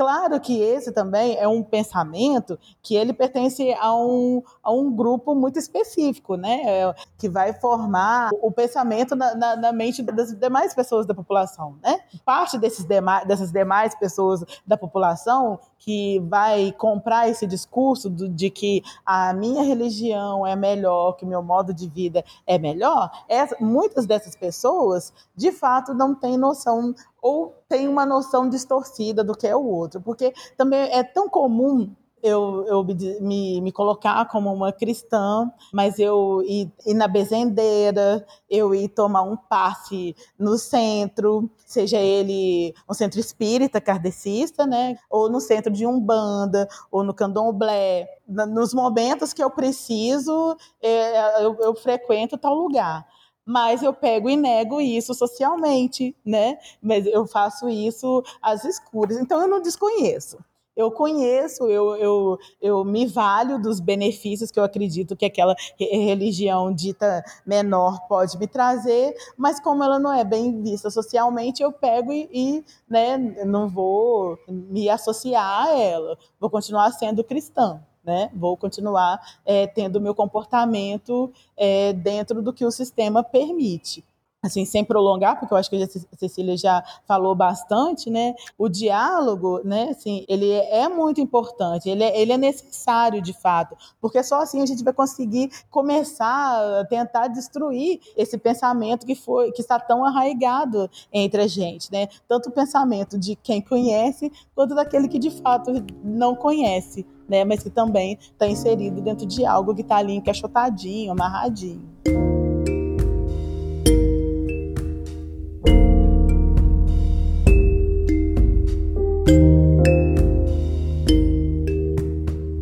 [0.02, 5.32] Claro que esse também é um pensamento que ele pertence a um, a um grupo
[5.32, 6.60] muito específico, né?
[6.64, 11.76] É, que vai formar o pensamento na, na, na, mente das demais pessoas da população,
[11.80, 12.00] né?
[12.24, 18.50] Parte desses demais, dessas demais pessoas da população que vai comprar esse discurso do, de
[18.50, 23.10] que a minha religião é melhor, que o meu modo de vida é melhor,
[23.58, 29.46] muitas dessas pessoas, de fato, não têm noção ou têm uma noção distorcida do que
[29.46, 31.92] é o outro, porque também é tão comum
[32.22, 32.86] eu, eu
[33.20, 39.22] me, me colocar como uma cristã, mas eu ir, ir, na bezendeira, eu ir tomar
[39.22, 45.84] um passe no centro, seja ele um centro espírita kardecista, né, ou no centro de
[45.84, 48.08] umbanda, ou no candomblé.
[48.28, 53.06] Nos momentos que eu preciso, é, eu, eu frequento tal lugar
[53.44, 56.58] mas eu pego e nego isso socialmente, né?
[56.80, 59.18] Mas eu faço isso às escuras.
[59.18, 60.38] Então eu não desconheço
[60.76, 66.72] eu conheço, eu, eu, eu me valho dos benefícios que eu acredito que aquela religião
[66.72, 72.12] dita menor pode me trazer, mas como ela não é bem vista socialmente, eu pego
[72.12, 77.80] e, e né, não vou me associar a ela, vou continuar sendo cristã.
[78.04, 78.32] Né?
[78.34, 84.04] Vou continuar é, tendo meu comportamento é, dentro do que o sistema permite
[84.42, 88.34] assim, sem prolongar, porque eu acho que a Cecília já falou bastante, né?
[88.58, 93.76] O diálogo, né, assim, ele é muito importante, ele é, ele é necessário de fato,
[94.00, 99.52] porque só assim a gente vai conseguir começar a tentar destruir esse pensamento que foi
[99.52, 102.08] que está tão arraigado entre a gente, né?
[102.26, 107.44] Tanto o pensamento de quem conhece, quanto daquele que de fato não conhece, né?
[107.44, 112.41] Mas que também está inserido dentro de algo que está ali encaixotadinho, amarradinho.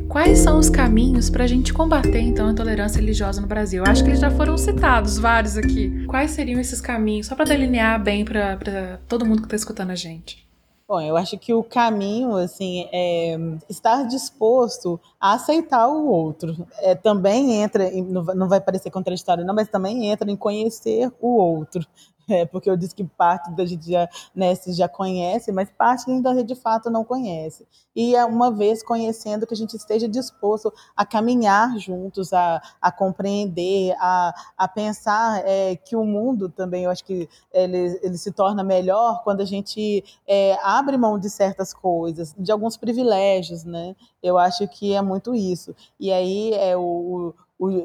[0.09, 3.85] Quais são os caminhos para a gente combater então a intolerância religiosa no Brasil?
[3.85, 6.05] Eu acho que eles já foram citados vários aqui.
[6.07, 7.27] Quais seriam esses caminhos?
[7.27, 10.46] Só para delinear bem para todo mundo que está escutando a gente.
[10.90, 16.66] Bom, eu acho que o caminho, assim, é estar disposto a aceitar o outro.
[16.79, 17.88] É, também entra,
[18.35, 21.87] não vai parecer contraditório não, mas também entra em conhecer o outro.
[22.40, 26.45] É, porque eu disse que parte da gente já, né, já conhece, mas parte ainda
[26.45, 27.66] de fato não conhece.
[27.95, 32.93] E é uma vez conhecendo que a gente esteja disposto a caminhar juntos, a, a
[32.93, 38.31] compreender, a, a pensar é, que o mundo também, eu acho que ele, ele se
[38.31, 43.97] torna melhor quando a gente é, abre mão de certas coisas, de alguns privilégios, né?
[44.23, 45.75] Eu acho que é muito isso.
[45.99, 47.35] E aí é o, o,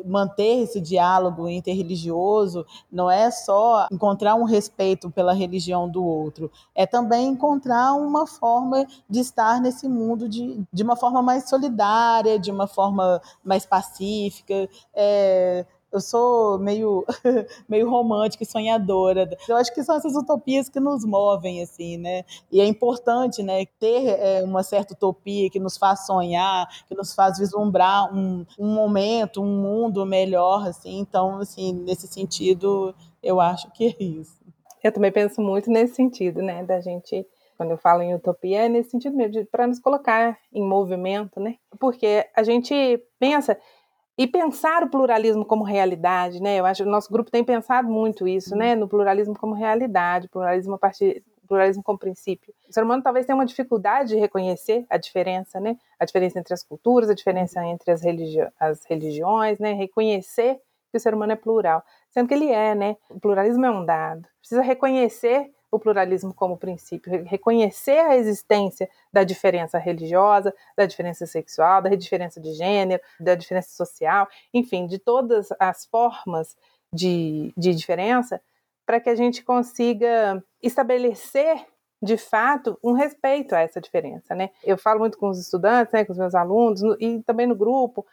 [0.06, 6.86] manter esse diálogo interreligioso não é só encontrar um respeito pela religião do outro, é
[6.86, 12.52] também encontrar uma forma de estar nesse mundo de, de uma forma mais solidária, de
[12.52, 14.70] uma forma mais pacífica.
[14.94, 17.06] É, eu sou meio,
[17.70, 19.30] meio romântica e sonhadora.
[19.48, 22.24] Eu acho que são essas utopias que nos movem, assim, né?
[22.52, 27.14] E é importante, né, ter é, uma certa utopia que nos faz sonhar, que nos
[27.14, 31.00] faz vislumbrar um, um momento, um mundo melhor, assim.
[31.00, 32.94] Então, assim, nesse sentido,
[33.24, 34.36] eu acho que é isso.
[34.84, 37.26] Eu também penso muito nesse sentido, né, da gente
[37.58, 41.56] quando eu falo em utopia, é nesse sentido mesmo, para nos colocar em movimento, né?
[41.80, 43.58] Porque a gente pensa
[44.18, 46.58] e pensar o pluralismo como realidade, né?
[46.58, 48.76] Eu acho que o nosso grupo tem pensado muito isso, né?
[48.76, 52.54] No pluralismo como realidade, pluralismo a partir pluralismo como princípio.
[52.68, 55.78] O ser humano talvez tenha uma dificuldade de reconhecer a diferença, né?
[56.00, 59.74] A diferença entre as culturas, a diferença entre as, religi as religiões, né?
[59.74, 60.60] Reconhecer
[60.92, 62.98] que o ser humano é plural, sendo que ele é, né?
[63.10, 64.28] O pluralismo é um dado.
[64.40, 71.82] Precisa reconhecer o pluralismo como princípio, reconhecer a existência da diferença religiosa, da diferença sexual,
[71.82, 76.56] da diferença de gênero, da diferença social, enfim, de todas as formas
[76.92, 78.42] de, de diferença,
[78.86, 81.66] para que a gente consiga estabelecer
[82.02, 84.52] de fato um respeito a essa diferença, né?
[84.64, 87.56] Eu falo muito com os estudantes, né, com os meus alunos no, e também no
[87.56, 88.06] grupo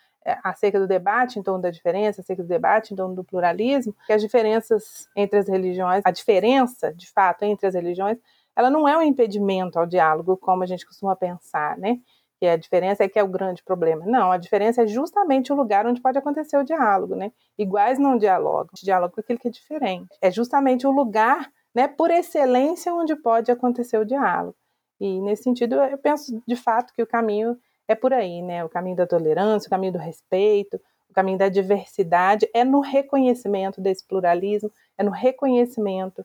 [0.43, 4.12] acerca do debate em torno da diferença, acerca do debate em torno do pluralismo, que
[4.12, 8.18] as diferenças entre as religiões, a diferença, de fato, entre as religiões,
[8.57, 11.99] ela não é um impedimento ao diálogo, como a gente costuma pensar, né?
[12.39, 14.05] Que a diferença é que é o grande problema.
[14.05, 17.33] Não, a diferença é justamente o lugar onde pode acontecer o diálogo, né?
[17.59, 20.16] Iguais não dialogam, diálogo com aquilo que é diferente.
[20.20, 24.57] É justamente o lugar, né, por excelência, onde pode acontecer o diálogo.
[25.01, 27.59] E nesse sentido, eu penso de fato que o caminho
[27.89, 28.64] é por aí, né?
[28.64, 30.80] O caminho da tolerância, o caminho do respeito,
[31.11, 36.24] o caminho da diversidade é no reconhecimento desse pluralismo, é no reconhecimento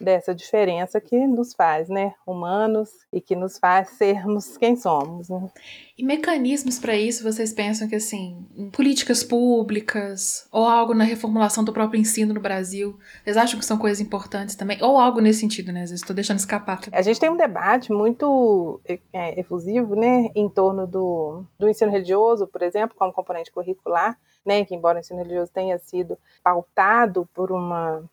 [0.00, 5.28] dessa diferença que nos faz, né, humanos e que nos faz sermos quem somos.
[5.28, 5.48] Né?
[5.96, 11.72] E mecanismos para isso, vocês pensam que assim, políticas públicas ou algo na reformulação do
[11.72, 15.72] próprio ensino no Brasil, vocês acham que são coisas importantes também ou algo nesse sentido,
[15.72, 15.84] né?
[15.84, 16.80] Estou deixando escapar.
[16.92, 18.80] A gente tem um debate muito
[19.12, 24.64] é, efusivo, né, em torno do, do ensino religioso, por exemplo, como componente curricular, né,
[24.64, 28.04] que embora o ensino religioso tenha sido pautado por uma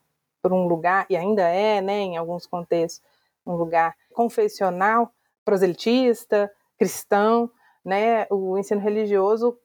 [0.46, 3.02] por um lugar, e ainda é, né, em alguns contextos,
[3.48, 5.12] um lugar confessional,
[5.44, 7.50] proselitista, cristão,
[7.84, 9.58] né, o ensino religioso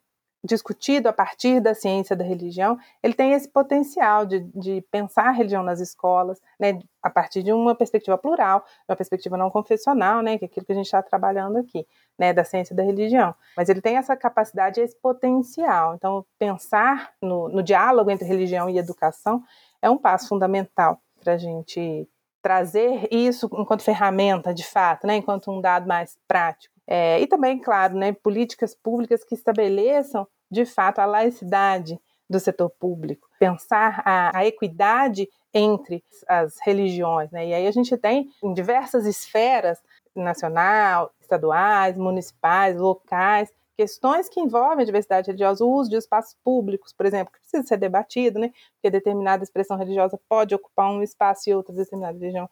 [0.43, 5.33] discutido a partir da ciência da religião, ele tem esse potencial de, de pensar a
[5.33, 10.39] religião nas escolas, né, a partir de uma perspectiva plural, uma perspectiva não confessional, né,
[10.39, 11.87] que é aquilo que a gente está trabalhando aqui,
[12.19, 13.35] né, da ciência da religião.
[13.55, 15.95] Mas ele tem essa capacidade, esse potencial.
[15.95, 19.45] Então, pensar no, no diálogo entre religião e educação
[19.83, 22.09] é um passo fundamental para a gente
[22.43, 26.75] trazer isso enquanto ferramenta, de fato, né, enquanto um dado mais prático.
[26.87, 32.71] É, e também, claro, né, políticas públicas que estabeleçam, de fato, a laicidade do setor
[32.71, 37.31] público, pensar a, a equidade entre as religiões.
[37.31, 37.49] Né?
[37.49, 39.83] E aí a gente tem em diversas esferas,
[40.15, 46.93] nacional, estaduais, municipais, locais, questões que envolvem a diversidade religiosa, o uso de espaços públicos,
[46.93, 48.51] por exemplo, que precisa ser debatido, né?
[48.75, 52.47] Porque determinada expressão religiosa pode ocupar um espaço e outra determinada religião,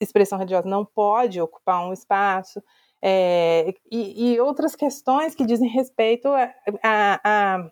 [0.00, 2.62] expressão religiosa não pode ocupar um espaço.
[3.02, 6.54] É, e, e, outras questões que dizem respeito a,
[6.84, 7.70] a, a,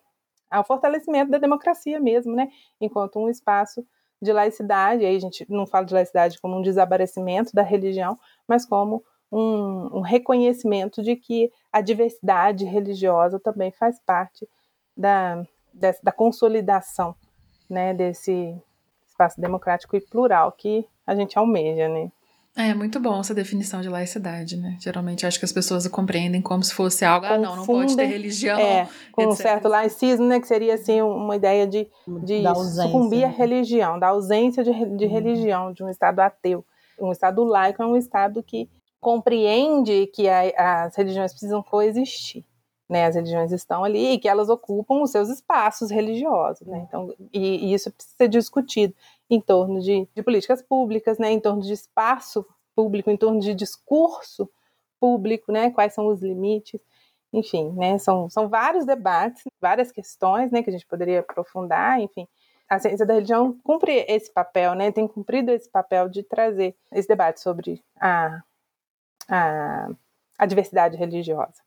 [0.51, 2.49] ao fortalecimento da democracia mesmo, né?
[2.81, 3.87] Enquanto um espaço
[4.21, 8.67] de laicidade, aí a gente não fala de laicidade como um desaparecimento da religião, mas
[8.67, 9.05] como
[9.37, 14.49] um, um reconhecimento de que a diversidade religiosa também faz parte
[14.97, 17.15] da, da, da consolidação
[17.69, 18.57] né, desse
[19.07, 22.11] espaço democrático e plural que a gente almeja, né?
[22.59, 24.79] É muito bom essa definição de laicidade, né?
[24.81, 28.07] Geralmente acho que as pessoas compreendem como se fosse algo, ah, não, não pode ter
[28.07, 28.59] religião.
[28.59, 29.33] É, com etc.
[29.33, 30.41] um certo laicismo, né?
[30.41, 31.87] Que seria assim uma ideia de,
[32.25, 32.43] de
[32.75, 33.35] sucumbir à né?
[33.37, 35.11] religião, da ausência de, de uhum.
[35.11, 36.65] religião, de um Estado ateu.
[36.99, 38.71] Um Estado laico é um Estado que
[39.01, 42.45] compreende que a, as religiões precisam coexistir.
[42.89, 46.65] Né, as religiões estão ali e que elas ocupam os seus espaços religiosos.
[46.69, 46.87] Né?
[46.87, 48.95] Então, e, e isso precisa ser discutido
[49.29, 53.55] em torno de, de, políticas públicas, né, em torno de espaço público, em torno de
[53.55, 54.49] discurso
[55.01, 56.81] público, né, quais são os limites.
[57.33, 62.29] Enfim, né, são, são vários debates, várias questões né, que a gente poderia aprofundar, enfim.
[62.69, 67.09] A ciência da religião cumpre esse papel, né, tem cumprido esse papel de trazer esse
[67.09, 68.43] debate sobre a
[69.29, 69.89] a,
[70.39, 71.65] a diversidade religiosa.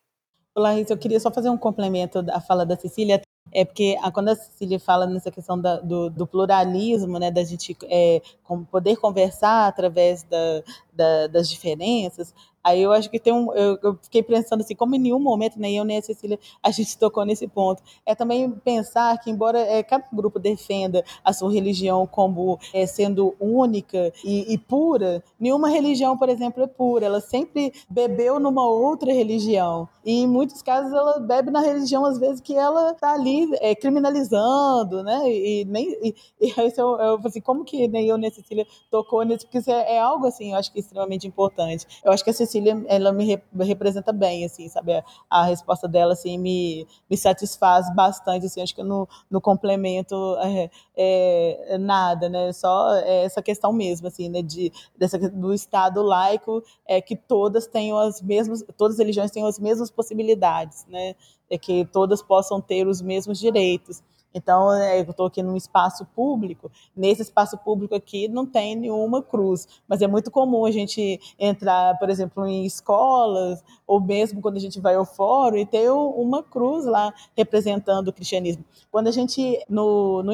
[0.56, 4.36] Larissa, eu queria só fazer um complemento da fala da Cecília, é porque quando a
[4.36, 8.22] Cecília fala nessa questão da, do, do, pluralismo, né, da gente é,
[8.70, 10.64] poder conversar através da,
[11.00, 12.34] da, das diferenças,
[12.64, 13.54] Aí eu acho que tem um.
[13.54, 16.72] Eu, eu, fiquei pensando assim, como em nenhum momento, nem eu nem a Cecília, a
[16.72, 17.82] gente tocou nesse ponto.
[18.06, 23.36] É também pensar que, embora é, cada grupo defenda a sua religião como é, sendo
[23.40, 27.06] única e, e, pura, nenhuma religião, por exemplo, é pura.
[27.06, 29.88] Ela sempre bebeu numa outra religião.
[30.04, 33.74] E em muitos casos ela bebe na religião, às vezes, que ela está ali é,
[33.74, 35.22] criminalizando, né?
[35.32, 35.92] E, nem.
[36.04, 39.48] E, e aí eu, eu assim, como que nem eu nem a Cecília tocou nisso?
[39.48, 41.86] Porque é, é algo assim, eu acho que é extremamente importante.
[42.04, 45.04] Eu acho que a Cecília ela me representa bem, assim, sabe?
[45.30, 50.70] A, resposta dela, assim, me, me satisfaz bastante, assim, acho que no, no complemento é,
[50.98, 52.52] é, nada, né?
[52.52, 54.42] Só essa questão mesmo, assim, né?
[54.42, 59.48] De, dessa, do Estado laico, é que todas tenham as mesmas, todas as religiões tenham
[59.48, 61.16] as mesmas possibilidades, né?
[61.50, 64.04] É que todas possam ter os mesmos direitos.
[64.34, 69.22] Então, é, eu estou aqui num espaço público, nesse espaço público aqui não tem nenhuma
[69.24, 74.58] cruz, mas é muito comum a gente entrar, por exemplo, em escolas, ou mesmo quando
[74.58, 78.64] a gente vai ao fórum, e ter uma cruz lá representando o cristianismo.
[78.92, 80.32] Quando a gente, no, no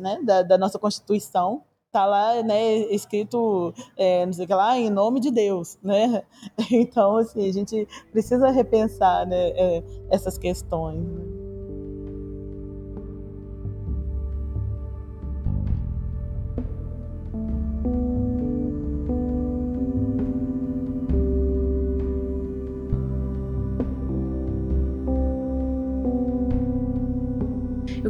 [0.00, 4.78] né, da, da nossa Constituição, tá lá, né, escrito, é, não sei o que lá,
[4.78, 6.22] em nome de Deus, né?
[6.70, 11.27] Então, assim, a gente precisa repensar né, é, essas questões.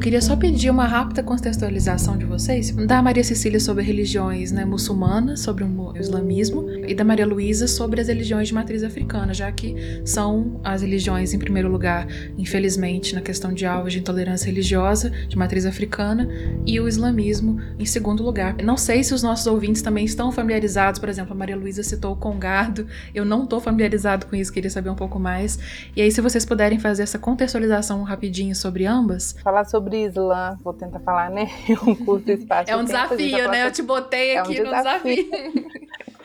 [0.09, 5.41] Queria só pedir uma rápida contextualização de vocês da Maria Cecília sobre religiões né, muçulmanas,
[5.41, 10.01] sobre o islamismo, e da Maria Luísa sobre as religiões de matriz africana, já que
[10.07, 12.07] são as religiões, em primeiro lugar,
[12.39, 16.27] infelizmente, na questão de alvos de intolerância religiosa de matriz africana,
[16.65, 18.57] e o islamismo em segundo lugar.
[18.65, 22.15] Não sei se os nossos ouvintes também estão familiarizados, por exemplo, a Maria Luísa citou
[22.15, 25.59] o Congado, eu não estou familiarizado com isso, queria saber um pouco mais.
[25.95, 29.37] E aí, se vocês puderem fazer essa contextualização rapidinho sobre ambas.
[29.45, 31.47] Falar sobre Islã, vou tentar falar, né?
[31.87, 32.71] Um curto espaço.
[32.71, 33.67] É um desafio, né?
[33.67, 35.29] Eu te botei aqui é um no desafio.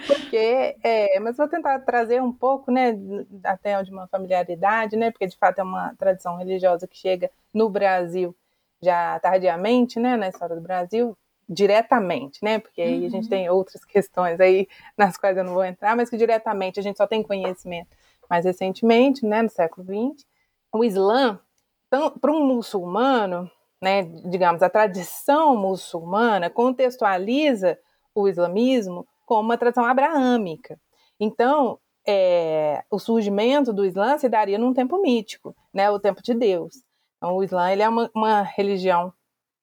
[0.06, 2.94] Porque, é, mas vou tentar trazer um pouco, né,
[3.44, 7.70] até de uma familiaridade, né, porque de fato é uma tradição religiosa que chega no
[7.70, 8.36] Brasil
[8.82, 11.18] já tardiamente, né, na história do Brasil,
[11.48, 13.06] diretamente, né, porque aí uhum.
[13.06, 13.30] a gente uhum.
[13.30, 14.68] tem outras questões aí
[14.98, 17.96] nas quais eu não vou entrar, mas que diretamente a gente só tem conhecimento
[18.30, 20.26] mais recentemente, né, no século XX.
[20.72, 21.40] O Islã,
[21.88, 23.50] então, para um muçulmano,
[23.84, 27.78] né, digamos, a tradição muçulmana contextualiza
[28.16, 30.80] o islamismo como uma tradição abraâmica.
[31.20, 31.78] Então,
[32.08, 36.76] é, o surgimento do Islã se daria num tempo mítico, né, o tempo de Deus.
[37.18, 39.12] Então, o Islã ele é uma, uma religião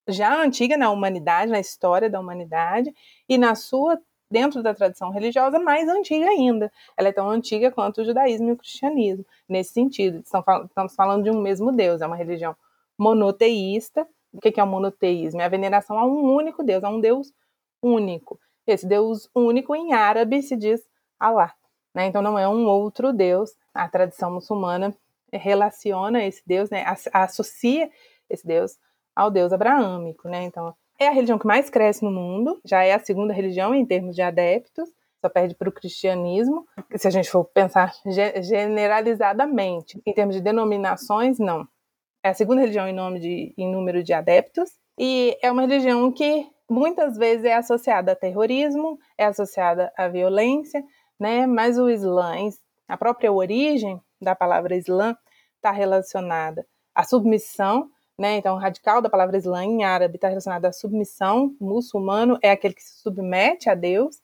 [0.07, 2.95] já antiga na humanidade, na história da humanidade,
[3.27, 3.99] e na sua
[4.31, 6.71] dentro da tradição religiosa mais antiga ainda.
[6.95, 10.19] Ela é tão antiga quanto o judaísmo e o cristianismo, nesse sentido.
[10.21, 12.55] Estamos falando de um mesmo Deus, é uma religião
[13.01, 14.07] monoteísta.
[14.31, 15.41] O que é o monoteísmo?
[15.41, 17.33] É a veneração a um único Deus, a um Deus
[17.83, 18.39] único.
[18.67, 20.87] Esse Deus único em árabe se diz
[21.19, 21.53] Allah.
[21.95, 22.07] Né?
[22.07, 23.57] Então não é um outro Deus.
[23.73, 24.95] A tradição muçulmana
[25.33, 26.85] relaciona esse Deus, né?
[27.13, 27.91] associa
[28.29, 28.79] esse Deus
[29.17, 30.29] ao Deus abraâmico.
[30.29, 30.45] Né?
[30.45, 33.87] Então é a religião que mais cresce no mundo, já é a segunda religião em
[33.87, 34.91] termos de adeptos,
[35.21, 36.67] só perde para o cristianismo.
[36.97, 37.93] Se a gente for pensar
[38.43, 41.67] generalizadamente, em termos de denominações, não.
[42.23, 46.13] É a segunda religião em, nome de, em número de adeptos, e é uma religião
[46.13, 50.85] que muitas vezes é associada a terrorismo, é associada à violência,
[51.19, 51.47] né?
[51.47, 52.35] mas o Islã,
[52.87, 55.17] a própria origem da palavra Islã,
[55.57, 57.91] está relacionada à submissão
[58.21, 58.37] né?
[58.37, 61.57] Então, o radical da palavra Islã em árabe está relacionado à submissão.
[61.59, 64.21] O muçulmano é aquele que se submete a Deus.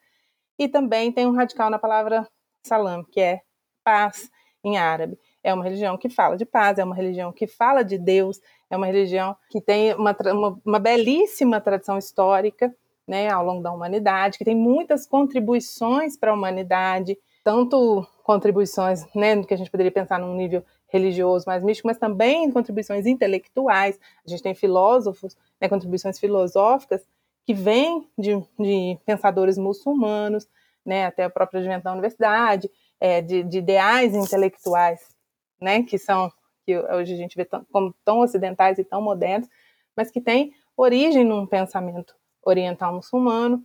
[0.59, 2.29] E também tem um radical na palavra
[2.63, 3.41] salam, que é
[3.83, 4.29] paz
[4.63, 5.19] em árabe.
[5.47, 8.77] É uma religião que fala de paz, é uma religião que fala de Deus, é
[8.77, 12.75] uma religião que tem uma, uma, uma belíssima tradição histórica
[13.07, 19.41] né, ao longo da humanidade, que tem muitas contribuições para a humanidade, tanto contribuições né,
[19.45, 24.01] que a gente poderia pensar num nível religioso mais místico, mas também contribuições intelectuais.
[24.27, 27.07] A gente tem filósofos, né, contribuições filosóficas
[27.47, 30.49] que vêm de, de, pensadores muçulmanos,
[30.85, 32.69] né, até o próprio advento da universidade,
[33.01, 35.16] é, de, de, ideais intelectuais,
[35.61, 36.31] né, que são
[36.65, 39.49] que hoje a gente vê tão, como tão ocidentais e tão modernos,
[39.97, 43.65] mas que têm origem num pensamento oriental muçulmano.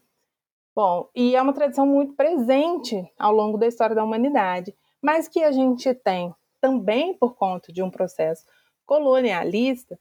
[0.75, 5.43] Bom, e é uma tradição muito presente ao longo da história da humanidade, mas que
[5.43, 8.45] a gente tem também por conta de um processo
[8.85, 9.99] colonialista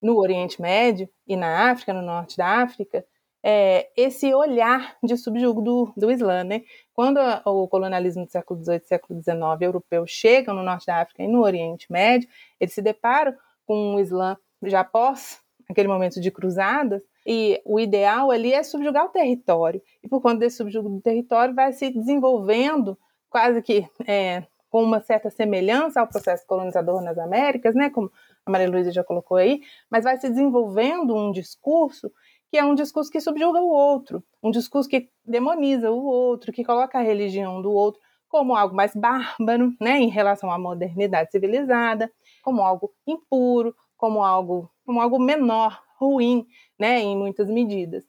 [0.00, 3.04] no Oriente Médio e na África, no norte da África,
[3.42, 6.44] é, esse olhar de subjugo do, do Islã.
[6.44, 6.62] Né?
[6.94, 11.22] Quando a, o colonialismo do século XVIII século XIX europeu chega no norte da África
[11.22, 12.28] e no Oriente Médio,
[12.60, 13.34] eles se deparam
[13.66, 19.06] com o Islã já após aquele momento de cruzadas, e o ideal ali é subjugar
[19.06, 19.82] o território.
[20.02, 22.98] E por conta desse subjugo do território, vai se desenvolvendo
[23.30, 28.10] quase que é, com uma certa semelhança ao processo colonizador nas Américas, né, como
[28.44, 32.10] a Maria Luísa já colocou aí, mas vai se desenvolvendo um discurso
[32.52, 36.62] que é um discurso que subjuga o outro, um discurso que demoniza o outro, que
[36.62, 37.98] coloca a religião do outro
[38.28, 44.70] como algo mais bárbaro, né, em relação à modernidade civilizada, como algo impuro, como algo,
[44.84, 46.46] como algo menor, ruim,
[46.78, 48.04] né, em muitas medidas.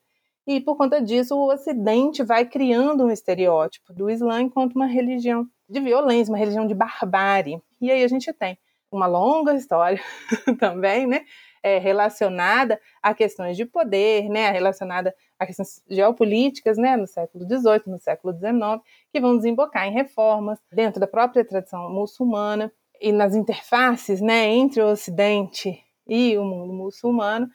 [0.45, 5.47] E por conta disso, o Ocidente vai criando um estereótipo do Islã enquanto uma religião
[5.69, 7.61] de violência, uma religião de barbárie.
[7.79, 8.57] E aí a gente tem
[8.91, 10.01] uma longa história
[10.59, 11.23] também, né,
[11.63, 17.83] é, relacionada a questões de poder, né, relacionada a questões geopolíticas, né, no século XVIII,
[17.87, 23.33] no século XIX, que vão desembocar em reformas dentro da própria tradição muçulmana e nas
[23.33, 27.49] interfaces, né, entre o Ocidente e o mundo muçulmano,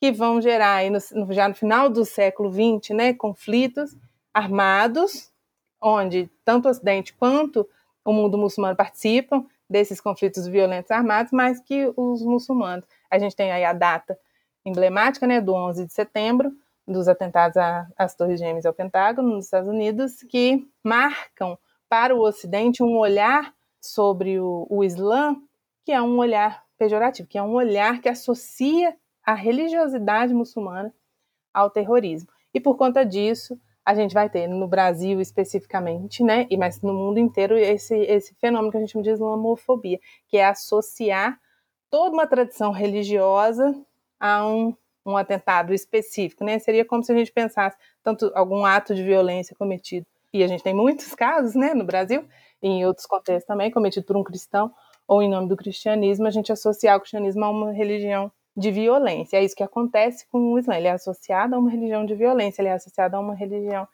[0.00, 0.98] que vão gerar aí no,
[1.32, 3.94] já no final do século XX, né, conflitos
[4.32, 5.30] armados,
[5.80, 7.68] onde tanto o Ocidente quanto
[8.02, 12.84] o mundo muçulmano participam desses conflitos violentos armados, mas que os muçulmanos
[13.14, 14.18] a gente tem aí a data
[14.64, 16.52] emblemática, né, do 11 de setembro,
[16.86, 17.56] dos atentados
[17.96, 21.58] às Torres Gêmeas e ao Pentágono, nos Estados Unidos, que marcam
[21.88, 25.36] para o Ocidente um olhar sobre o, o Islã
[25.84, 30.92] que é um olhar pejorativo, que é um olhar que associa a religiosidade muçulmana
[31.52, 32.28] ao terrorismo.
[32.52, 36.94] E por conta disso, a gente vai ter no Brasil especificamente, né, e mas no
[36.94, 41.38] mundo inteiro esse esse fenômeno que a gente chama de islamofobia, que é associar
[41.94, 43.72] toda uma tradição religiosa
[44.18, 44.74] a um,
[45.06, 46.58] um atentado específico, né?
[46.58, 50.64] Seria como se a gente pensasse tanto algum ato de violência cometido, e a gente
[50.64, 52.24] tem muitos casos, né, no Brasil,
[52.60, 54.74] e em outros contextos também, cometido por um cristão
[55.06, 59.36] ou em nome do cristianismo, a gente associar o cristianismo a uma religião de violência.
[59.36, 60.74] É isso que acontece com o Islã.
[60.74, 63.86] Ele é associado a uma religião de violência, ele é associado a uma religião.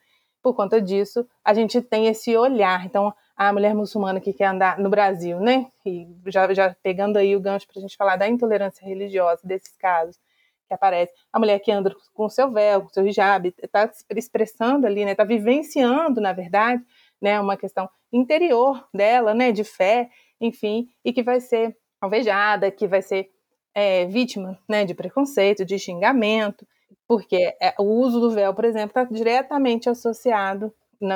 [0.42, 2.86] Por conta disso, a gente tem esse olhar.
[2.86, 5.66] Então, a mulher muçulmana que quer andar no Brasil, né?
[5.86, 9.74] E já, já pegando aí o gancho para a gente falar da intolerância religiosa desses
[9.78, 10.20] casos
[10.68, 13.90] que aparece, a mulher que anda com o seu véu, com o seu hijab, está
[14.14, 15.12] expressando ali, né?
[15.12, 16.84] Está vivenciando, na verdade,
[17.18, 17.40] né?
[17.40, 19.52] Uma questão interior dela, né?
[19.52, 23.30] De fé, enfim, e que vai ser alvejada, que vai ser
[23.74, 24.84] é, vítima, né?
[24.84, 26.68] De preconceito, de xingamento,
[27.08, 30.70] porque é, o uso do véu, por exemplo, está diretamente associado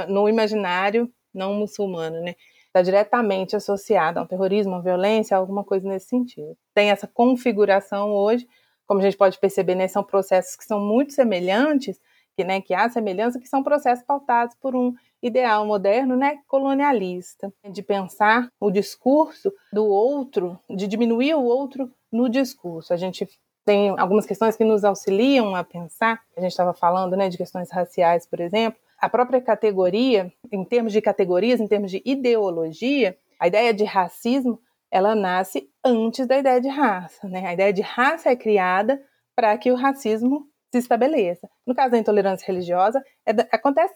[0.08, 2.34] no imaginário não muçulmano, né?
[2.66, 6.56] Está diretamente associado ao terrorismo, à violência, alguma coisa nesse sentido.
[6.74, 8.48] Tem essa configuração hoje,
[8.86, 12.00] como a gente pode perceber, né, são processos que são muito semelhantes,
[12.36, 17.52] que, né, que há semelhança, que são processos pautados por um ideal moderno, né, colonialista,
[17.70, 22.92] de pensar o discurso do outro, de diminuir o outro no discurso.
[22.92, 23.28] A gente
[23.64, 26.20] tem algumas questões que nos auxiliam a pensar.
[26.36, 30.90] A gente estava falando, né, de questões raciais, por exemplo a própria categoria, em termos
[30.90, 34.58] de categorias, em termos de ideologia, a ideia de racismo,
[34.90, 37.46] ela nasce antes da ideia de raça, né?
[37.46, 38.98] A ideia de raça é criada
[39.36, 41.50] para que o racismo se estabeleça.
[41.66, 43.94] No caso da intolerância religiosa, é, acontece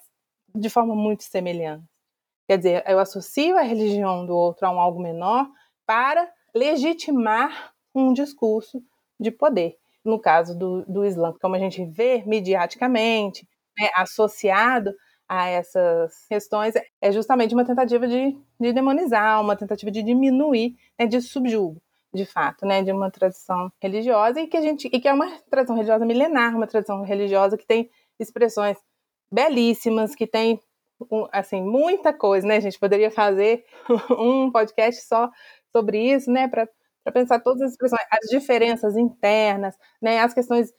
[0.54, 1.88] de forma muito semelhante.
[2.46, 5.48] Quer dizer, eu associo a religião do outro a um algo menor
[5.86, 8.82] para legitimar um discurso
[9.18, 9.78] de poder.
[10.04, 13.48] No caso do, do Islã, como a gente vê mediaticamente,
[13.78, 14.92] né, associado
[15.28, 21.06] a essas questões é justamente uma tentativa de, de demonizar, uma tentativa de diminuir, né,
[21.06, 21.80] de subjugo,
[22.14, 25.30] de fato, né, de uma tradição religiosa e que a gente e que é uma
[25.50, 28.78] tradição religiosa milenar, uma tradição religiosa que tem expressões
[29.30, 30.60] belíssimas, que tem
[31.32, 32.56] assim muita coisa, né?
[32.56, 33.64] A gente poderia fazer
[34.18, 35.30] um podcast só
[35.74, 36.68] sobre isso, né, para
[37.12, 40.72] pensar todas as expressões, as diferenças internas, né, as questões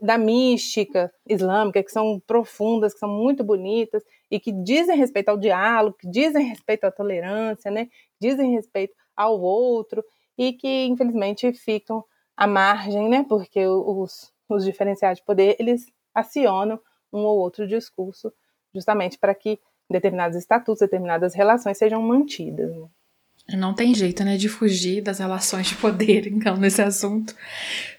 [0.00, 5.36] da mística islâmica, que são profundas, que são muito bonitas e que dizem respeito ao
[5.36, 7.88] diálogo, que dizem respeito à tolerância, né?
[8.20, 10.02] dizem respeito ao outro
[10.38, 12.04] e que, infelizmente, ficam
[12.36, 13.24] à margem, né?
[13.28, 16.80] porque os, os diferenciais de poder, eles acionam
[17.12, 18.32] um ou outro discurso
[18.74, 19.58] justamente para que
[19.88, 22.74] determinados estatutos, determinadas relações sejam mantidas.
[22.74, 22.88] Né?
[23.54, 27.32] Não tem jeito, né, de fugir das relações de poder, então, nesse assunto.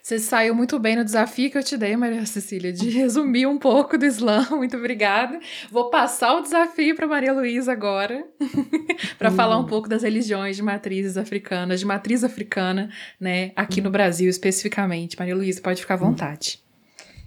[0.02, 3.58] Você saiu muito bem no desafio que eu te dei, Maria Cecília, de resumir um
[3.58, 4.45] pouco do Islã.
[4.52, 5.39] Muito obrigada.
[5.72, 8.26] Vou passar o desafio para Maria Luísa agora,
[9.18, 9.68] para falar um hum.
[9.68, 12.89] pouco das religiões de matrizes africanas, de matriz africana,
[13.20, 15.18] né, aqui no Brasil especificamente.
[15.18, 16.60] Maria Luísa, pode ficar à vontade.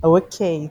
[0.03, 0.71] Ok.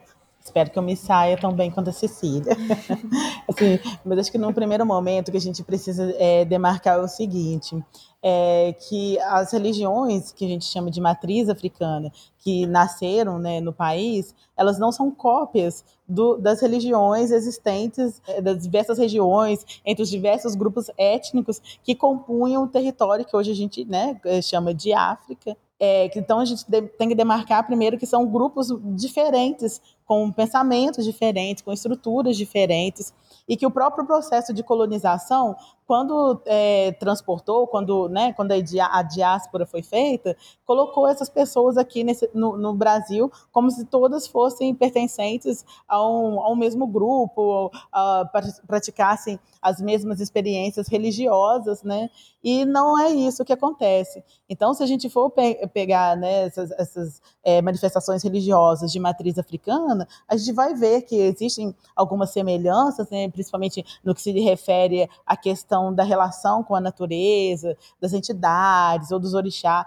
[0.49, 2.57] Espero que eu me saia tão bem quanto a Cecília.
[3.47, 7.77] assim, mas acho que num primeiro momento que a gente precisa é, demarcar o seguinte,
[8.21, 13.71] é que as religiões que a gente chama de matriz africana, que nasceram né, no
[13.71, 20.09] país, elas não são cópias do, das religiões existentes é, das diversas regiões, entre os
[20.09, 25.55] diversos grupos étnicos que compunham o território que hoje a gente né, chama de África.
[25.79, 26.65] É, então a gente
[26.97, 28.67] tem que demarcar primeiro que são grupos
[28.97, 33.13] diferentes com pensamentos diferentes, com estruturas diferentes,
[33.47, 35.55] e que o próprio processo de colonização
[35.89, 42.29] quando é, transportou, quando, né, quando a diáspora foi feita, colocou essas pessoas aqui nesse,
[42.31, 48.23] no, no, Brasil como se todas fossem pertencentes a um, a um mesmo grupo, a,
[48.67, 52.11] praticassem as mesmas experiências religiosas, né?
[52.43, 54.23] E não é isso que acontece.
[54.47, 59.37] Então, se a gente for pe pegar né, essas, essas é, manifestações religiosas de matriz
[59.37, 65.09] africana, a gente vai ver que existem algumas semelhanças, né, principalmente no que se refere
[65.25, 69.85] à questão questão da relação com a natureza, das entidades ou dos orixás.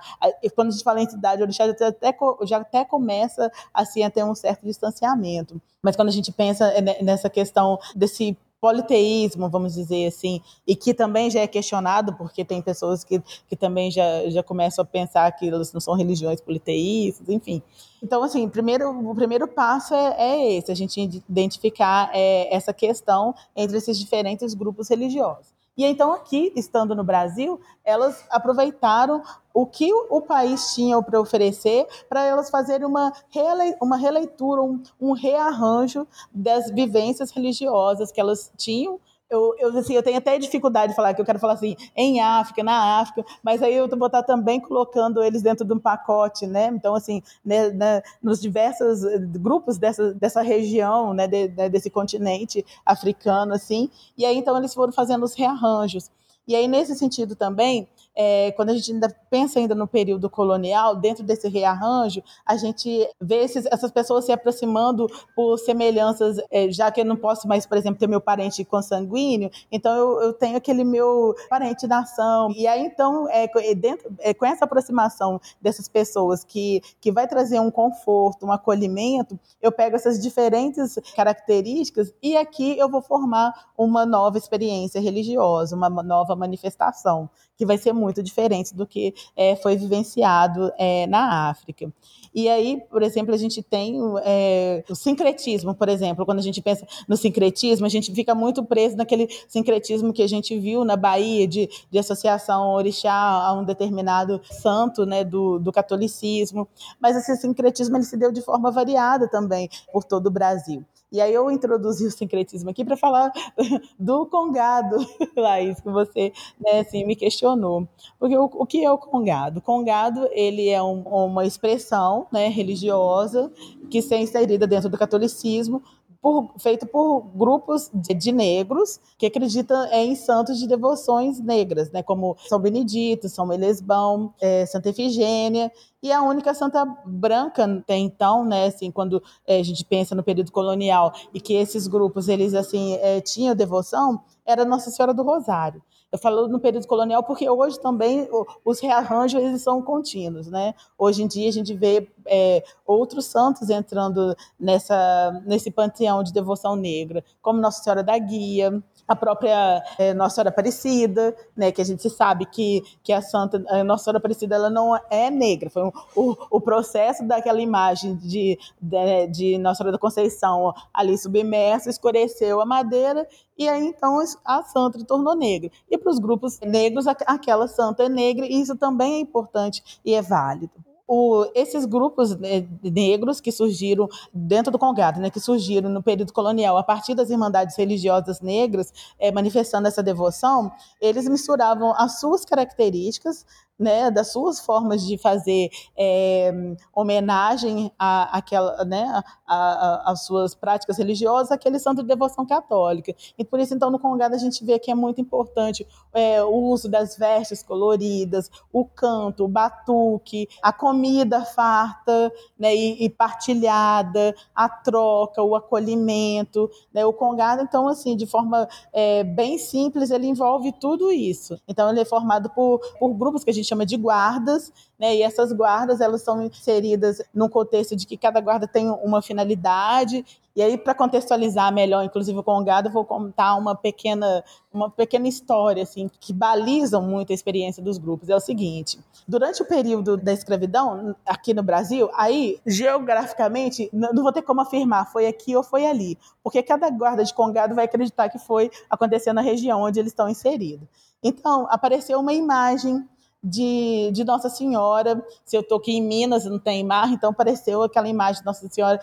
[0.55, 4.25] Quando a gente fala em entidade, orixá já até, já até começa assim, a ter
[4.25, 5.61] um certo distanciamento.
[5.83, 6.73] Mas quando a gente pensa
[7.03, 12.63] nessa questão desse politeísmo, vamos dizer assim, e que também já é questionado, porque tem
[12.63, 17.29] pessoas que, que também já, já começam a pensar que elas não são religiões politeístas,
[17.29, 17.61] enfim.
[18.01, 23.35] Então, assim, primeiro, o primeiro passo é, é esse, a gente identificar é, essa questão
[23.57, 25.53] entre esses diferentes grupos religiosos.
[25.77, 29.23] E então, aqui, estando no Brasil, elas aproveitaram
[29.55, 34.83] o que o país tinha para oferecer para elas fazerem uma, rele, uma releitura, um,
[35.01, 39.01] um rearranjo das vivências religiosas que elas tinham
[39.33, 42.21] eu, eu, assim, eu tenho até dificuldade de falar, que eu quero falar assim, em
[42.21, 46.47] África, na África, mas aí eu vou estar também colocando eles dentro de um pacote,
[46.47, 46.67] né?
[46.67, 52.65] Então, assim, né, né, nos diversos grupos dessa, dessa região, né, de, né, desse continente
[52.85, 56.11] africano, assim, e aí então eles foram fazendo os rearranjos.
[56.47, 60.97] E aí, nesse sentido também, é, quando a gente ainda pensa ainda no período colonial,
[60.97, 66.91] dentro desse rearranjo, a gente vê esses, essas pessoas se aproximando por semelhanças, é, já
[66.91, 70.57] que eu não posso mais, por exemplo, ter meu parente consanguíneo, então eu, eu tenho
[70.57, 72.51] aquele meu parente nação.
[72.53, 77.61] E aí, então, é, dentro, é, com essa aproximação dessas pessoas que, que vai trazer
[77.61, 84.05] um conforto, um acolhimento, eu pego essas diferentes características e aqui eu vou formar uma
[84.05, 89.77] nova experiência religiosa, uma nova manifestação que vai ser muito diferente do que é, foi
[89.77, 91.93] vivenciado é, na África.
[92.35, 96.63] E aí, por exemplo, a gente tem é, o sincretismo, por exemplo, quando a gente
[96.63, 100.97] pensa no sincretismo, a gente fica muito preso naquele sincretismo que a gente viu na
[100.97, 106.67] Bahia, de, de associação orixá a um determinado santo né, do, do catolicismo.
[106.99, 110.85] Mas esse sincretismo ele se deu de forma variada também por todo o Brasil.
[111.13, 113.31] E aí eu introduzi o sincretismo aqui para falar
[114.01, 114.97] do congado,
[115.37, 117.87] Laís, que você né, assim, me questionou.
[118.19, 119.59] Porque o, o, que é o congado?
[119.59, 123.53] O congado ele é um, uma expressão né, religiosa
[123.91, 125.83] que se é inserida dentro do catolicismo,
[126.23, 132.01] por, feito por grupos de, de, negros que acreditam em santos de devoções negras, né,
[132.01, 135.71] como São Benedito, São Melesbão, é, Santa Efigênia,
[136.03, 140.23] e a única santa branca até então, né, assim, quando é, a gente pensa no
[140.23, 145.23] período colonial e que esses grupos eles assim é, tinham devoção, era Nossa Senhora do
[145.23, 145.81] Rosário.
[146.11, 148.29] Eu falo no período colonial porque hoje também
[148.67, 150.75] os rearranjos eles são contínuos, né?
[150.99, 156.77] Hoje em dia a gente vê é, outros santos entrando nessa, nesse panteão de devoção
[156.77, 161.85] negra, como Nossa Senhora da Guia, a própria é, Nossa Senhora Aparecida, né, que a
[161.85, 165.85] gente sabe que, que a Santa a Nossa Senhora Aparecida ela não é negra, foi
[165.85, 171.91] um, o, o processo daquela imagem de, de, de, Nossa Senhora da Conceição ali submersa,
[171.91, 173.27] escureceu a madeira
[173.57, 175.71] e aí então a santa se tornou negra.
[175.91, 180.15] E para os grupos negros, aquela santa é negra e isso também é importante e
[180.15, 180.73] é válido
[181.15, 186.33] o, esses grupos né, negros que surgiram dentro do Congado, né, que surgiram no período
[186.33, 192.47] colonial, a partir das irmandades religiosas negras, é, manifestando essa devoção, eles misturavam as suas
[192.47, 193.45] características
[193.83, 195.69] né, das suas formas de fazer
[195.99, 196.53] é,
[196.95, 203.13] homenagem a, aquela, né, às suas práticas religiosas, aquele santo de devoção católica.
[203.37, 206.55] E por isso, então, no Congado a gente vê que é muito importante é, o
[206.55, 214.33] uso das vestes coloridas, o canto, o batuque, a comida farta né, e, e partilhada,
[214.55, 216.71] a troca, o acolhimento.
[216.95, 221.61] Né, o Congado, então, assim, de forma é, bem simples, ele envolve tudo isso.
[221.67, 225.17] Então, ele é formado por, por grupos que a gente chama de guardas, né?
[225.17, 230.25] E essas guardas elas são inseridas num contexto de que cada guarda tem uma finalidade.
[230.55, 235.27] E aí, para contextualizar melhor, inclusive com o gado, vou contar uma pequena, uma pequena
[235.27, 238.29] história assim, que baliza muito a experiência dos grupos.
[238.29, 244.33] É o seguinte: durante o período da escravidão, aqui no Brasil, aí, geograficamente, não vou
[244.33, 248.29] ter como afirmar foi aqui ou foi ali, porque cada guarda de congado vai acreditar
[248.29, 250.87] que foi acontecendo na região onde eles estão inseridos.
[251.23, 253.09] Então, apareceu uma imagem
[253.43, 255.25] de, de Nossa Senhora.
[255.45, 258.69] Se eu estou aqui em Minas, não tem mar, então apareceu aquela imagem de Nossa
[258.69, 259.01] Senhora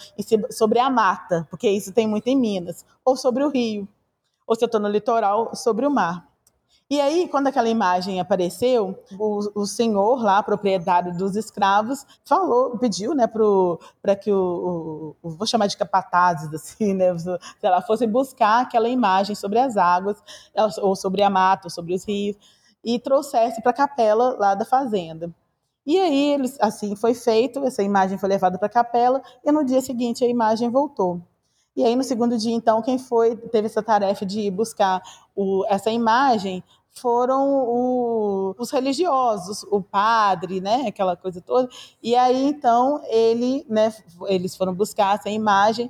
[0.51, 3.87] sobre a mata, porque isso tem muito em Minas, ou sobre o rio,
[4.47, 6.29] ou se eu estou no litoral, sobre o mar.
[6.91, 13.13] E aí, quando aquela imagem apareceu, o, o senhor lá, proprietário dos escravos, falou, pediu,
[13.13, 13.27] né,
[14.01, 17.29] para que o, o, vou chamar de capatazes, assim, né, se
[17.61, 20.17] ela fosse buscar aquela imagem sobre as águas,
[20.81, 22.35] ou sobre a mata, ou sobre os rios,
[22.83, 25.33] e trouxesse para a capela lá da fazenda.
[25.85, 29.63] E aí, eles, assim, foi feito, essa imagem foi levada para a capela, e no
[29.65, 31.21] dia seguinte a imagem voltou.
[31.75, 35.01] E aí, no segundo dia, então, quem foi, teve essa tarefa de buscar
[35.35, 41.69] o, essa imagem foram o, os religiosos, o padre, né, aquela coisa toda.
[42.01, 43.93] E aí então ele, né,
[44.27, 45.89] eles foram buscar essa imagem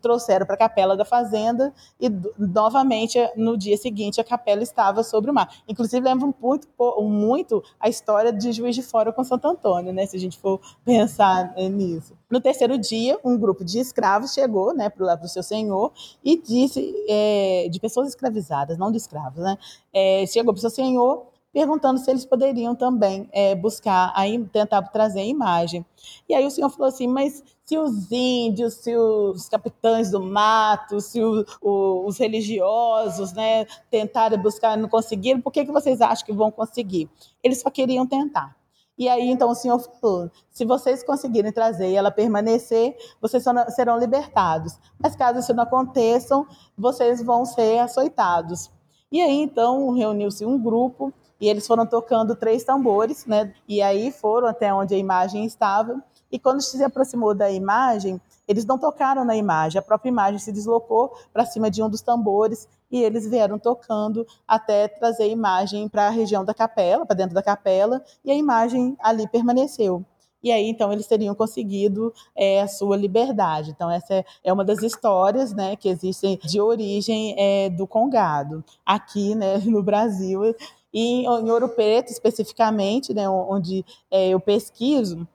[0.00, 2.08] trouxeram para a capela da fazenda e
[2.38, 5.62] novamente no dia seguinte a capela estava sobre o mar.
[5.68, 6.68] Inclusive lembra muito,
[7.00, 10.06] muito a história de Juiz de Fora com Santo Antônio, né?
[10.06, 12.16] Se a gente for pensar né, nisso.
[12.30, 16.94] No terceiro dia, um grupo de escravos chegou, né, para o seu senhor e disse
[17.08, 19.56] é, de pessoas escravizadas, não de escravos, né?
[19.92, 24.82] É, chegou para o seu senhor perguntando se eles poderiam também é, buscar, aí, tentar
[24.82, 25.84] trazer a imagem.
[26.28, 31.02] E aí o senhor falou assim, mas se os índios, se os capitães do mato,
[31.02, 36.00] se o, o, os religiosos né, tentarem buscar e não conseguiram, por que, que vocês
[36.00, 37.10] acham que vão conseguir?
[37.42, 38.56] Eles só queriam tentar.
[38.96, 43.44] E aí, então, o senhor falou: se vocês conseguirem trazer e ela permanecer, vocês
[43.76, 44.78] serão libertados.
[44.98, 46.42] Mas caso isso não aconteça,
[46.76, 48.70] vocês vão ser açoitados.
[49.12, 53.52] E aí, então, reuniu-se um grupo e eles foram tocando três tambores, né?
[53.68, 56.02] E aí foram até onde a imagem estava.
[56.30, 60.52] E quando se aproximou da imagem, eles não tocaram na imagem, a própria imagem se
[60.52, 65.88] deslocou para cima de um dos tambores e eles vieram tocando até trazer a imagem
[65.88, 70.04] para a região da capela, para dentro da capela, e a imagem ali permaneceu.
[70.42, 73.70] E aí, então, eles teriam conseguido é, a sua liberdade.
[73.70, 78.64] Então, essa é, é uma das histórias né, que existem de origem é, do Congado.
[78.86, 80.54] Aqui né, no Brasil,
[80.94, 85.26] e em Ouro Preto, especificamente, né, onde é, eu pesquiso,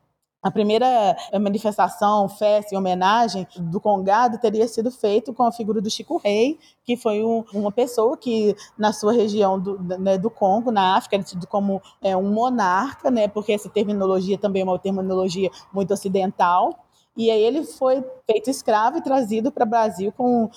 [0.44, 5.90] a primeira manifestação, festa e homenagem do Congado teria sido feito com a figura do
[5.90, 10.70] Chico Rei, que foi um, uma pessoa que, na sua região do, né, do Congo,
[10.70, 14.78] na África, era tido como é, um monarca, né, porque essa terminologia também é uma
[14.78, 16.78] terminologia muito ocidental,
[17.16, 20.50] e aí ele foi feito escravo e trazido para o Brasil com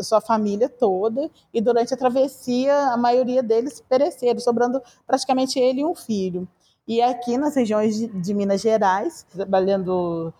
[0.00, 1.30] sua família toda.
[1.52, 6.48] E durante a travessia, a maioria deles pereceram, sobrando praticamente ele e um filho.
[6.86, 10.32] E aqui nas regiões de, de Minas Gerais, trabalhando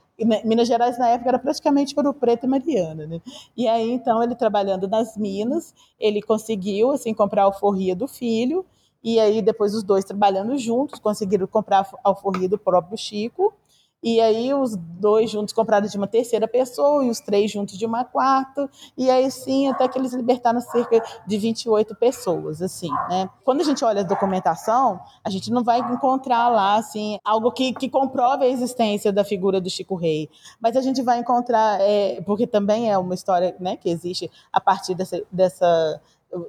[0.45, 3.21] Minas Gerais na época era praticamente Ouro Preto e Mariana, né?
[3.57, 8.65] E aí então ele trabalhando nas minas, ele conseguiu assim comprar a alforria do filho
[9.03, 13.55] e aí depois os dois trabalhando juntos conseguiram comprar a alforria do próprio Chico
[14.03, 17.85] e aí os dois juntos compraram de uma terceira pessoa e os três juntos de
[17.85, 18.69] uma quarta.
[18.97, 23.29] E aí sim, até que eles libertaram cerca de 28 pessoas, assim, né?
[23.45, 27.75] Quando a gente olha a documentação, a gente não vai encontrar lá, assim, algo que,
[27.75, 30.31] que comprove a existência da figura do Chico Rei.
[30.59, 34.61] Mas a gente vai encontrar, é, porque também é uma história, né, que existe a
[34.61, 36.01] partir dessa, dessa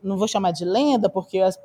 [0.04, 1.60] não vou chamar de lenda, porque as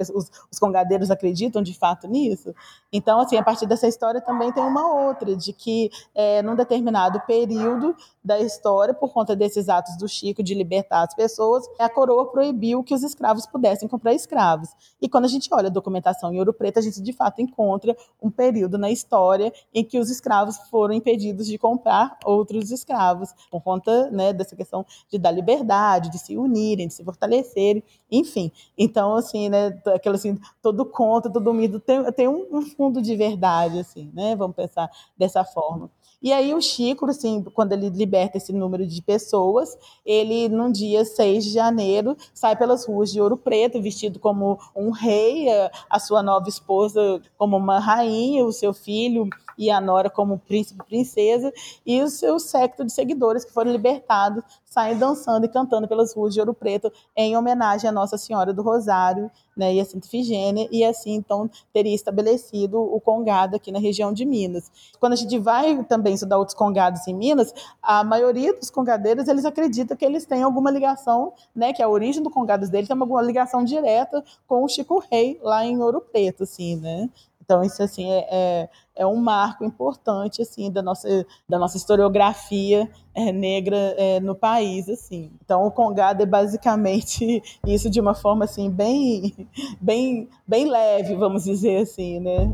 [0.51, 2.55] os congadeiros acreditam de fato nisso.
[2.93, 7.21] Então, assim, a partir dessa história também tem uma outra, de que é, num determinado
[7.27, 7.95] período
[8.25, 12.83] da história, por conta desses atos do Chico de libertar as pessoas, a coroa proibiu
[12.83, 14.71] que os escravos pudessem comprar escravos.
[15.01, 17.97] E quando a gente olha a documentação em Ouro Preto, a gente de fato encontra
[18.21, 23.63] um período na história em que os escravos foram impedidos de comprar outros escravos, por
[23.63, 28.51] conta né, dessa questão de dar liberdade, de se unirem, de se fortalecerem, enfim.
[28.77, 33.17] Então, assim, né, aquilo assim, todo conto, todo mito tem, tem um, um fundo de
[33.17, 34.37] verdade, assim, né?
[34.37, 35.91] Vamos pensar dessa forma.
[36.23, 41.05] E aí o Chico, assim, quando ele liberta esse número de pessoas, ele, num dia
[41.05, 45.47] 6 de janeiro, sai pelas ruas de Ouro Preto, vestido como um rei,
[45.91, 50.81] a sua nova esposa como uma rainha, o seu filho e a nora como príncipe
[50.83, 51.53] e princesa,
[51.85, 56.35] e o seu séquito de seguidores que foram libertados saem dançando e cantando pelas ruas
[56.35, 60.69] de Ouro Preto em homenagem à Nossa Senhora do Rosário né, e a Santa Ifigênia,
[60.71, 64.71] e assim, então, teria estabelecido o congado aqui na região de Minas.
[65.01, 69.45] Quando a gente vai também estudar outros congados em Minas, a maioria dos congadeiros, eles
[69.45, 73.23] acreditam que eles têm alguma ligação, né, que a origem do congado deles tem alguma
[73.23, 77.09] ligação direta com o Chico Rei, lá em Ouro Preto, assim, né?
[77.47, 82.91] Então, isso assim é, é, é um marco importante assim da nossa, da nossa historiografia
[83.15, 84.89] é, negra é, no país.
[84.89, 85.31] assim.
[85.45, 89.49] Então, o Congado é basicamente isso de uma forma assim, bem,
[89.81, 92.19] bem, bem leve, vamos dizer assim.
[92.19, 92.53] Né?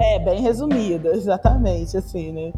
[0.00, 1.96] É, bem resumida, exatamente.
[1.96, 2.52] assim, né?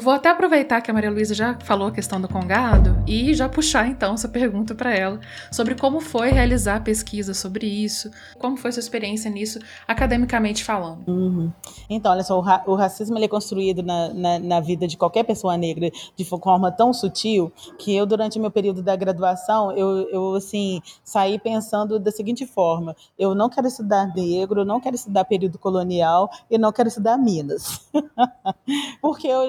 [0.00, 3.34] Eu vou até aproveitar que a Maria Luísa já falou a questão do Congado e
[3.34, 5.20] já puxar então essa pergunta para ela
[5.52, 11.06] sobre como foi realizar a pesquisa sobre isso, como foi sua experiência nisso, academicamente falando.
[11.06, 11.52] Uhum.
[11.90, 15.22] Então, olha só, o, ra o racismo é construído na, na, na, vida de qualquer
[15.22, 20.34] pessoa negra de forma tão sutil que eu, durante meu período da graduação, eu, eu
[20.34, 25.26] assim, saí pensando da seguinte forma: eu não quero estudar negro, eu não quero estudar
[25.26, 27.86] período colonial e não quero estudar Minas.
[29.02, 29.42] Porque eu,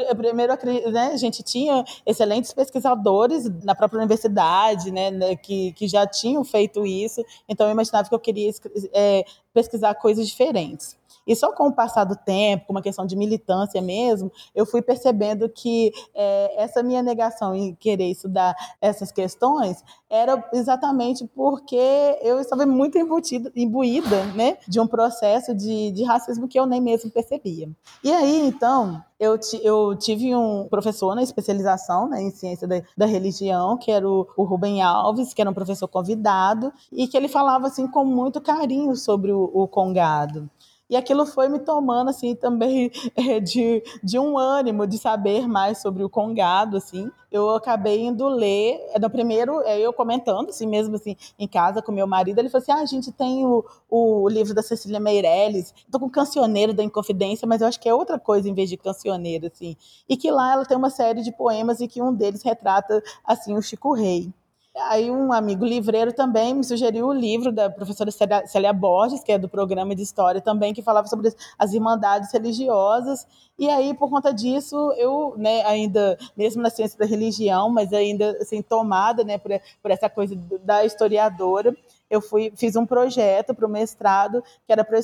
[0.57, 6.05] primeiro né, a gente tinha excelentes pesquisadores na própria universidade, né, né, que, que já
[6.05, 8.51] tinham feito isso, então eu imaginava que eu queria
[8.93, 9.23] é,
[9.53, 11.00] pesquisar coisas diferentes.
[11.25, 14.81] E só com o passar do tempo, com uma questão de militância mesmo, eu fui
[14.81, 22.39] percebendo que é, essa minha negação em querer estudar essas questões era exatamente porque eu
[22.39, 27.09] estava muito embutida, imbuída né, de um processo de, de racismo que eu nem mesmo
[27.09, 27.69] percebia.
[28.03, 33.05] E aí, então, eu, eu, tive um professor na especialização né, em ciência da, da
[33.05, 37.27] religião, que era o, o, Rubem Alves, que era um professor convidado, e que ele
[37.27, 40.49] falava assim com muito carinho sobre o, o Congado.
[40.91, 45.77] E aquilo foi me tomando, assim, também é, de, de um ânimo de saber mais
[45.77, 47.09] sobre o Congado, assim.
[47.31, 51.81] Eu acabei indo ler, é, no primeiro, é, eu comentando, assim, mesmo assim, em casa
[51.81, 54.99] com meu marido, ele falou assim, ah, a gente tem o, o livro da Cecília
[54.99, 58.69] Meirelles, tô com Cancioneiro da Inconfidência, mas eu acho que é outra coisa em vez
[58.69, 59.77] de Cancioneiro, assim.
[60.09, 63.55] E que lá ela tem uma série de poemas e que um deles retrata, assim,
[63.55, 64.29] o Chico Rei.
[64.73, 68.09] Aí um amigo livreiro também me sugeriu o livro da professora
[68.45, 73.27] Célia Borges, que é do programa de história também, que falava sobre as irmandades religiosas.
[73.59, 78.37] E aí, por conta disso, eu, né, ainda, mesmo na ciência da religião, mas ainda
[78.39, 79.51] assim, tomada né, por,
[79.81, 81.75] por essa coisa da historiadora,
[82.09, 84.99] eu fui, fiz um projeto para o mestrado que era para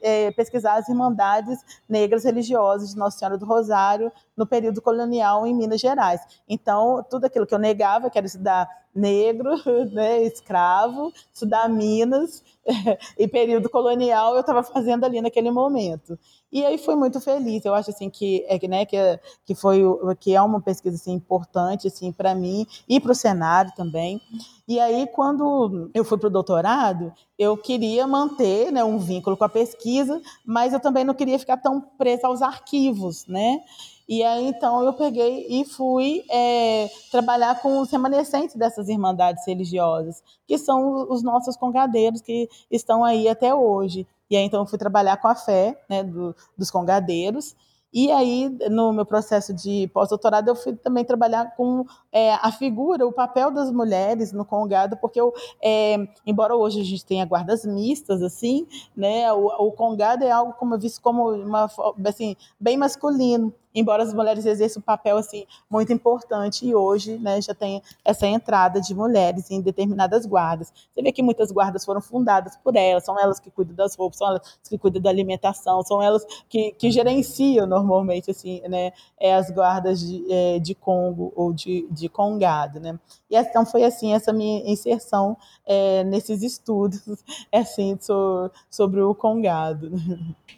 [0.00, 5.54] é, pesquisar as irmandades negras religiosas de Nossa Senhora do Rosário no período colonial em
[5.54, 6.20] Minas Gerais.
[6.48, 9.50] Então, tudo aquilo que eu negava, que era estudar negro,
[9.92, 12.42] né, escravo, estudar Minas
[13.18, 16.18] e período colonial, eu estava fazendo ali naquele momento.
[16.50, 17.64] E aí fui muito feliz.
[17.64, 18.96] Eu acho assim que é né que,
[19.44, 19.82] que foi
[20.18, 24.20] que é uma pesquisa assim, importante assim para mim e para o cenário também.
[24.66, 29.44] E aí quando eu fui para o doutorado, eu queria manter né, um vínculo com
[29.44, 33.60] a pesquisa, mas eu também não queria ficar tão presa aos arquivos, né?
[34.08, 40.22] E aí, então, eu peguei e fui é, trabalhar com os remanescentes dessas irmandades religiosas,
[40.46, 44.06] que são os nossos congadeiros que estão aí até hoje.
[44.30, 47.56] E aí, então, eu fui trabalhar com a fé né, do, dos congadeiros.
[47.92, 53.06] E aí, no meu processo de pós-doutorado, eu fui também trabalhar com é, a figura,
[53.06, 55.32] o papel das mulheres no Congado, porque eu,
[55.62, 55.96] é,
[56.26, 60.78] embora hoje a gente tenha guardas mistas, assim, né, o, o Congado é algo como
[60.78, 61.70] visto como uma,
[62.04, 67.40] assim, bem masculino embora as mulheres exerçam um papel assim muito importante e hoje né,
[67.42, 70.72] já tem essa entrada de mulheres em determinadas guardas.
[70.90, 74.16] Você vê que muitas guardas foram fundadas por elas, são elas que cuidam das roupas,
[74.16, 79.34] são elas que cuidam da alimentação, são elas que, que gerenciam normalmente assim, né, é,
[79.34, 82.80] as guardas de, é, de Congo ou de, de Congado.
[82.80, 82.98] Né?
[83.30, 87.02] E então foi assim essa minha inserção é, nesses estudos
[87.52, 89.92] assim, so, sobre o Congado.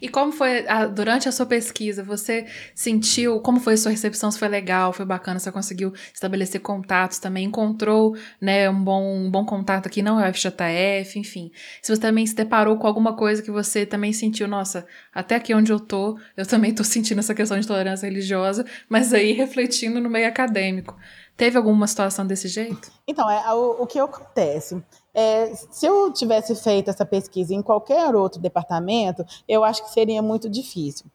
[0.01, 2.03] E como foi a, durante a sua pesquisa?
[2.03, 3.08] Você sentiu
[3.41, 4.29] como foi a sua recepção?
[4.31, 5.39] Se foi legal, foi bacana?
[5.39, 7.45] Você conseguiu estabelecer contatos também?
[7.45, 11.51] Encontrou né, um, bom, um bom contato aqui, não é o FJF, enfim.
[11.81, 15.53] Se você também se deparou com alguma coisa que você também sentiu, nossa, até aqui
[15.53, 19.99] onde eu tô, eu também tô sentindo essa questão de tolerância religiosa, mas aí refletindo
[19.99, 20.95] no meio acadêmico.
[21.39, 22.91] Teve alguma situação desse jeito?
[23.07, 24.83] Então, é, o, o que acontece?
[25.13, 30.21] É, se eu tivesse feito essa pesquisa em qualquer outro departamento, eu acho que seria
[30.21, 31.05] muito difícil.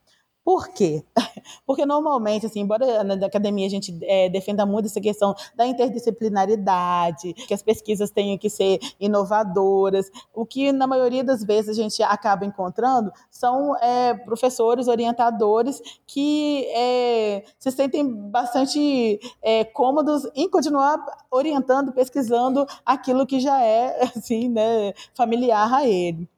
[0.44, 1.02] Por quê?
[1.66, 7.32] Porque normalmente, assim, embora na academia a gente é, defenda muito essa questão da interdisciplinaridade,
[7.32, 12.02] que as pesquisas tenham que ser inovadoras, o que na maioria das vezes a gente
[12.02, 21.02] acaba encontrando são é, professores, orientadores que é, se sentem bastante é, cômodos em continuar
[21.30, 26.28] orientando, pesquisando aquilo que já é assim, né, familiar a ele.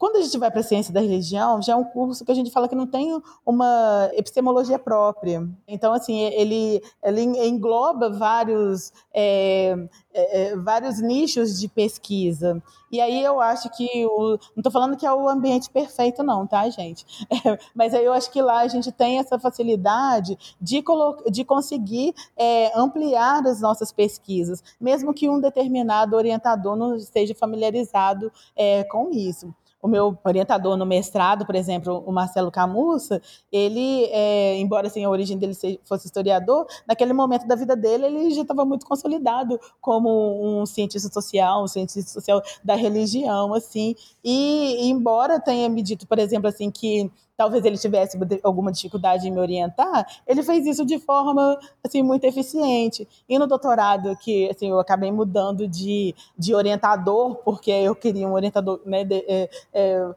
[0.00, 2.34] Quando a gente vai para a ciência da religião, já é um curso que a
[2.34, 5.46] gente fala que não tem uma epistemologia própria.
[5.68, 9.76] Então, assim, ele, ele engloba vários, é,
[10.14, 12.62] é, vários nichos de pesquisa.
[12.90, 16.46] E aí eu acho que o, não estou falando que é o ambiente perfeito, não,
[16.46, 17.04] tá, gente?
[17.30, 20.82] É, mas aí eu acho que lá a gente tem essa facilidade de,
[21.30, 28.32] de conseguir é, ampliar as nossas pesquisas, mesmo que um determinado orientador não esteja familiarizado
[28.56, 33.20] é, com isso o meu orientador no mestrado, por exemplo, o Marcelo Camussa,
[33.50, 35.54] ele, é, embora assim, a origem dele
[35.84, 41.10] fosse historiador, naquele momento da vida dele, ele já estava muito consolidado como um cientista
[41.10, 46.70] social, um cientista social da religião, assim, e embora tenha me dito, por exemplo, assim,
[46.70, 47.10] que
[47.40, 52.24] talvez ele tivesse alguma dificuldade em me orientar, ele fez isso de forma assim muito
[52.24, 53.08] eficiente.
[53.26, 58.34] E no doutorado que assim eu acabei mudando de, de orientador porque eu queria um
[58.34, 60.14] orientador né, de, é, é,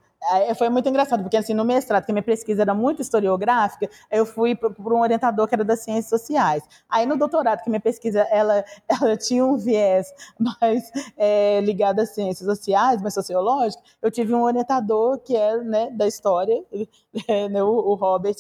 [0.56, 4.56] foi muito engraçado, porque assim, no mestrado, que minha pesquisa era muito historiográfica, eu fui
[4.56, 6.64] para um orientador que era das ciências sociais.
[6.90, 12.10] Aí no doutorado, que minha pesquisa ela, ela tinha um viés mais é, ligado às
[12.10, 16.64] ciências sociais, mais sociológico, eu tive um orientador que é né, da história,
[17.50, 18.36] né, o, o Robert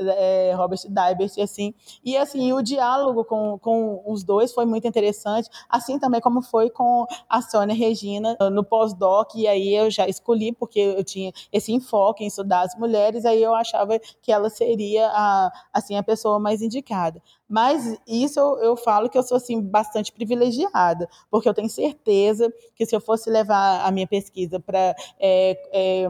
[0.00, 1.74] é, Robert Dybert, assim.
[2.04, 6.70] E assim, o diálogo com, com os dois foi muito interessante, assim também como foi
[6.70, 11.72] com a Sônia Regina no pós-doc, e aí eu já escolhi, porque eu tinha esse
[11.72, 16.38] enfoque em estudar as mulheres, aí eu achava que ela seria a, assim, a pessoa
[16.38, 17.22] mais indicada.
[17.48, 22.52] Mas isso eu, eu, falo que eu sou assim bastante privilegiada, porque eu tenho certeza
[22.76, 26.08] que se eu fosse levar a minha pesquisa para é, é,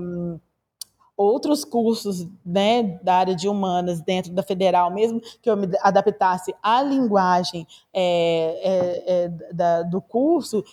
[1.21, 6.55] outros cursos né, da área de humanas dentro da federal, mesmo que eu me adaptasse
[6.63, 10.65] à linguagem é, é, é, da, do curso,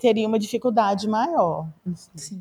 [0.00, 1.68] teria uma dificuldade maior.
[2.14, 2.40] Sim.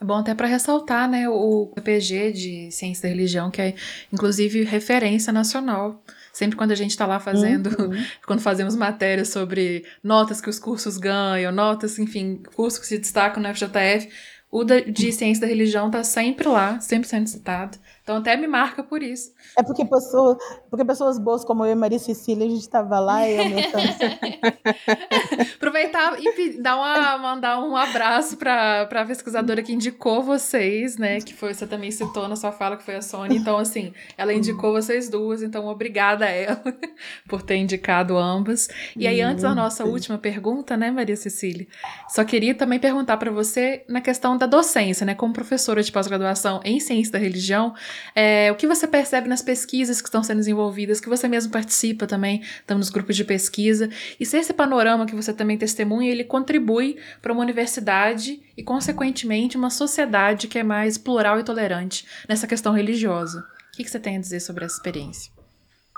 [0.00, 3.74] É bom até para ressaltar né, o PPG de Ciência da Religião, que é
[4.12, 6.00] inclusive referência nacional.
[6.32, 7.90] Sempre quando a gente está lá fazendo, uhum.
[8.24, 13.42] quando fazemos matérias sobre notas que os cursos ganham, notas, enfim, cursos que se destacam
[13.42, 14.08] no FJF,
[14.50, 17.78] o de ciência da religião está sempre lá, sempre sendo citado.
[18.10, 19.32] Então até me marca por isso.
[19.56, 20.36] É porque, pessoa,
[20.68, 23.84] porque pessoas boas como eu e Maria Cecília, a gente estava lá e aumentando.
[25.54, 31.20] Aproveitar e dar uma, mandar um abraço para a pesquisadora que indicou vocês, né?
[31.20, 33.36] Que foi, você também citou na sua fala, que foi a Sônia.
[33.36, 36.60] Então, assim, ela indicou vocês duas, então obrigada a ela
[37.28, 38.68] por ter indicado ambas.
[38.96, 41.68] E aí, antes da nossa última pergunta, né, Maria Cecília?
[42.08, 45.14] Só queria também perguntar para você na questão da docência, né?
[45.14, 47.72] Como professora de pós-graduação em ciência da religião,
[48.14, 52.06] é, o que você percebe nas pesquisas que estão sendo desenvolvidas, que você mesmo participa
[52.06, 53.88] também, estamos nos grupos de pesquisa,
[54.18, 59.56] e se esse panorama que você também testemunha, ele contribui para uma universidade e, consequentemente,
[59.56, 63.40] uma sociedade que é mais plural e tolerante nessa questão religiosa.
[63.40, 65.32] O que, que você tem a dizer sobre essa experiência?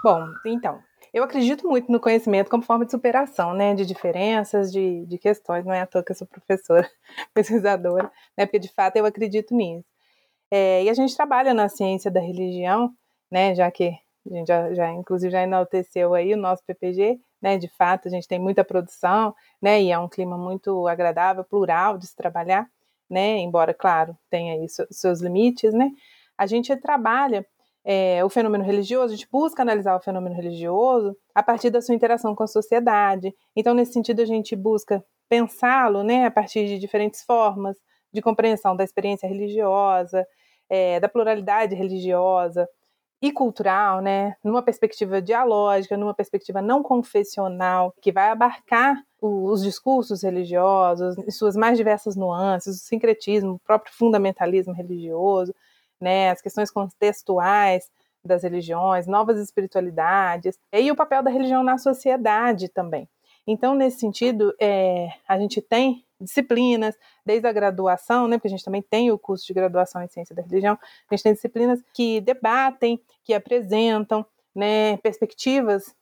[0.03, 0.81] Bom, então,
[1.13, 5.65] eu acredito muito no conhecimento como forma de superação, né, de diferenças, de, de questões.
[5.65, 6.89] Não é à toa que eu sou professora,
[7.35, 9.85] pesquisadora, né, porque de fato eu acredito nisso.
[10.55, 12.93] É, e a gente trabalha na ciência da religião,
[13.31, 13.97] né, já que
[14.31, 18.11] a gente já, já inclusive já enalteceu aí o nosso PPG, né, de fato a
[18.11, 22.69] gente tem muita produção, né, e é um clima muito agradável, plural de se trabalhar,
[23.09, 25.91] né, embora, claro, tenha isso seus limites, né,
[26.37, 27.47] a gente trabalha
[27.83, 31.95] é, o fenômeno religioso, a gente busca analisar o fenômeno religioso a partir da sua
[31.95, 33.35] interação com a sociedade.
[33.57, 37.77] Então, nesse sentido, a gente busca pensá-lo né, a partir de diferentes formas
[38.13, 40.27] de compreensão da experiência religiosa,
[40.73, 42.67] é, da pluralidade religiosa
[43.21, 50.23] e cultural, né, numa perspectiva dialógica, numa perspectiva não confessional, que vai abarcar os discursos
[50.23, 55.55] religiosos, suas mais diversas nuances, o sincretismo, o próprio fundamentalismo religioso,
[56.01, 57.91] né, as questões contextuais
[58.25, 63.07] das religiões, novas espiritualidades, e o papel da religião na sociedade também.
[63.47, 68.65] Então, nesse sentido, é, a gente tem disciplinas, desde a graduação, né, porque a gente
[68.65, 70.79] também tem o curso de graduação em ciência da religião,
[71.11, 75.95] a gente tem disciplinas que debatem, que apresentam né, perspectivas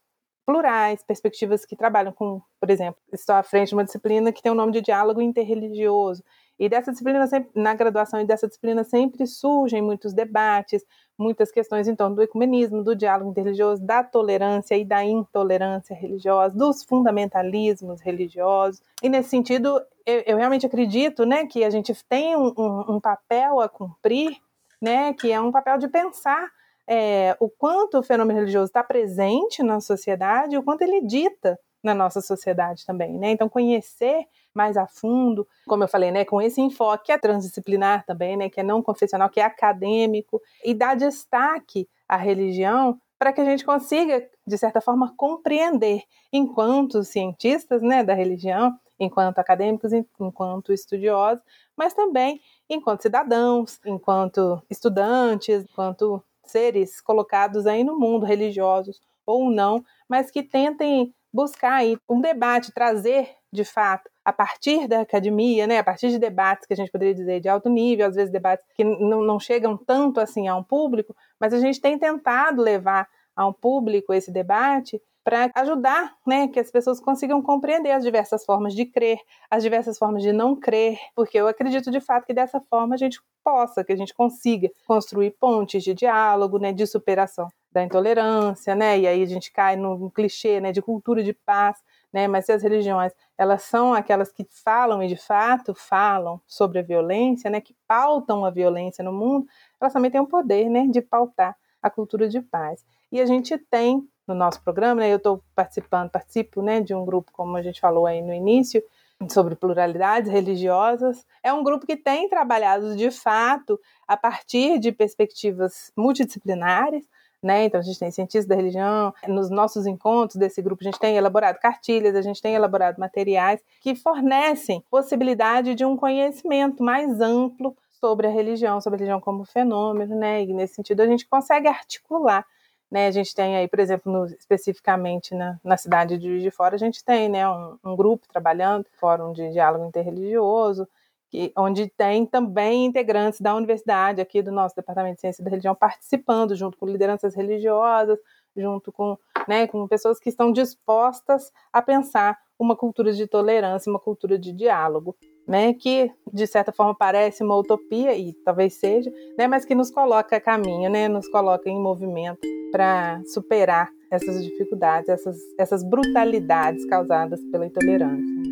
[0.45, 4.51] plurais, perspectivas que trabalham com, por exemplo, estou à frente de uma disciplina que tem
[4.51, 6.25] o nome de diálogo interreligioso.
[6.61, 10.85] E dessa disciplina, na graduação e dessa disciplina, sempre surgem muitos debates,
[11.19, 16.55] muitas questões em torno do ecumenismo, do diálogo interreligioso, da tolerância e da intolerância religiosa,
[16.55, 18.83] dos fundamentalismos religiosos.
[19.03, 23.01] E nesse sentido, eu, eu realmente acredito né, que a gente tem um, um, um,
[23.01, 24.37] papel a cumprir,
[24.83, 26.47] né, que é um papel de pensar
[26.87, 31.95] é, o quanto o fenômeno religioso está presente na sociedade o quanto ele dita na
[31.95, 33.19] nossa sociedade também.
[33.19, 33.31] Né?
[33.31, 38.05] Então, conhecer mais a fundo, como eu falei, né, com esse enfoque que é transdisciplinar
[38.05, 43.33] também, né, que é não confessional, que é acadêmico, e dar destaque à religião para
[43.33, 46.03] que a gente consiga, de certa forma, compreender,
[46.33, 51.43] enquanto cientistas né, da religião, enquanto acadêmicos, enquanto estudiosos,
[51.77, 59.85] mas também enquanto cidadãos, enquanto estudantes, enquanto seres colocados aí no mundo, religiosos ou não,
[60.09, 65.79] mas que tentem buscar aí um debate, trazer de fato, a partir da academia, né,
[65.79, 68.65] a partir de debates que a gente poderia dizer de alto nível, às vezes debates
[68.75, 73.09] que não, não chegam tanto assim a um público, mas a gente tem tentado levar
[73.35, 78.45] a um público esse debate para ajudar né, que as pessoas consigam compreender as diversas
[78.45, 79.19] formas de crer,
[79.51, 82.99] as diversas formas de não crer, porque eu acredito de fato que dessa forma a
[82.99, 88.75] gente possa, que a gente consiga construir pontes de diálogo, né, de superação da intolerância,
[88.75, 91.79] né, e aí a gente cai no clichê né, de cultura de paz,
[92.13, 96.79] né, mas se as religiões elas são aquelas que falam e de fato falam sobre
[96.79, 99.47] a violência, né, que pautam a violência no mundo,
[99.81, 102.85] elas também têm o poder né, de pautar a cultura de paz.
[103.11, 107.05] E a gente tem no nosso programa, né, eu estou participando, participo né, de um
[107.05, 108.83] grupo, como a gente falou aí no início,
[109.29, 111.27] sobre pluralidades religiosas.
[111.43, 117.07] É um grupo que tem trabalhado de fato a partir de perspectivas multidisciplinares.
[117.43, 117.65] Né?
[117.65, 121.17] Então, a gente tem cientistas da religião, nos nossos encontros desse grupo, a gente tem
[121.17, 127.75] elaborado cartilhas, a gente tem elaborado materiais que fornecem possibilidade de um conhecimento mais amplo
[127.99, 130.43] sobre a religião, sobre a religião como fenômeno, né?
[130.43, 132.45] E nesse sentido, a gente consegue articular
[132.91, 136.51] né, a gente tem aí, por exemplo, no, especificamente na, na, cidade de Juiz de
[136.51, 140.89] Fora, a gente tem né, um, um grupo trabalhando, Fórum de Diálogo Interreligioso,
[141.31, 145.75] que, onde tem também integrantes da universidade, aqui do nosso Departamento de Ciência da Religião,
[145.75, 148.19] participando, junto com lideranças religiosas,
[148.57, 149.17] junto com,
[149.47, 154.53] né, com pessoas que estão dispostas a pensar uma cultura de tolerância, uma cultura de
[154.53, 155.17] diálogo
[155.51, 159.91] né, que de certa forma parece uma utopia e talvez seja, né, mas que nos
[159.91, 162.41] coloca a caminho, né, nos coloca em movimento
[162.71, 168.50] para superar essas dificuldades, essas, essas brutalidades causadas pela intolerância.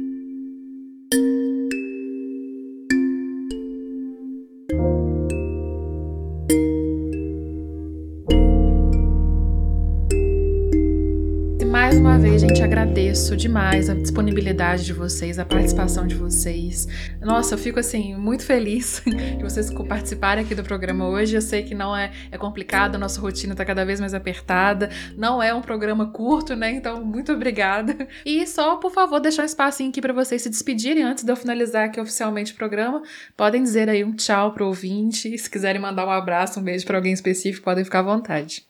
[12.36, 16.86] Gente, agradeço demais a disponibilidade de vocês, a participação de vocês.
[17.20, 21.36] Nossa, eu fico assim muito feliz de vocês participarem aqui do programa hoje.
[21.36, 24.90] Eu sei que não é, é complicado, a nossa rotina está cada vez mais apertada.
[25.16, 26.72] Não é um programa curto, né?
[26.72, 28.08] Então, muito obrigada.
[28.26, 31.36] E só, por favor, deixar um espacinho aqui para vocês se despedirem antes de eu
[31.36, 33.00] finalizar aqui oficialmente o programa.
[33.36, 35.38] Podem dizer aí um tchau pro ouvinte.
[35.38, 38.66] Se quiserem mandar um abraço, um beijo para alguém específico, podem ficar à vontade.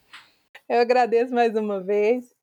[0.69, 2.38] Eu agradeço mais uma vez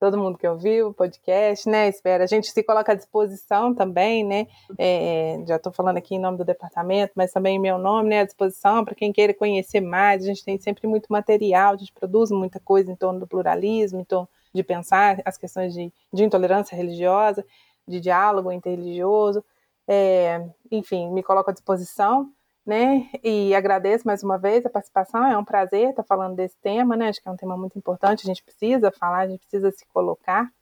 [0.00, 1.86] todo mundo que ouviu o podcast, né?
[1.86, 4.46] Espera, a gente se coloca à disposição também, né?
[4.78, 8.20] É, já estou falando aqui em nome do departamento, mas também em meu nome, né?
[8.20, 10.22] À disposição para quem queira conhecer mais.
[10.22, 14.00] A gente tem sempre muito material, a gente produz muita coisa em torno do pluralismo,
[14.00, 17.44] em torno de pensar as questões de, de intolerância religiosa,
[17.86, 19.44] de diálogo interreligioso.
[19.86, 22.32] É, enfim, me coloco à disposição
[22.66, 23.08] né?
[23.22, 25.26] E agradeço mais uma vez a participação.
[25.26, 27.08] É um prazer estar falando desse tema, né?
[27.08, 28.22] Acho que é um tema muito importante.
[28.24, 30.52] A gente precisa falar, a gente precisa se colocar,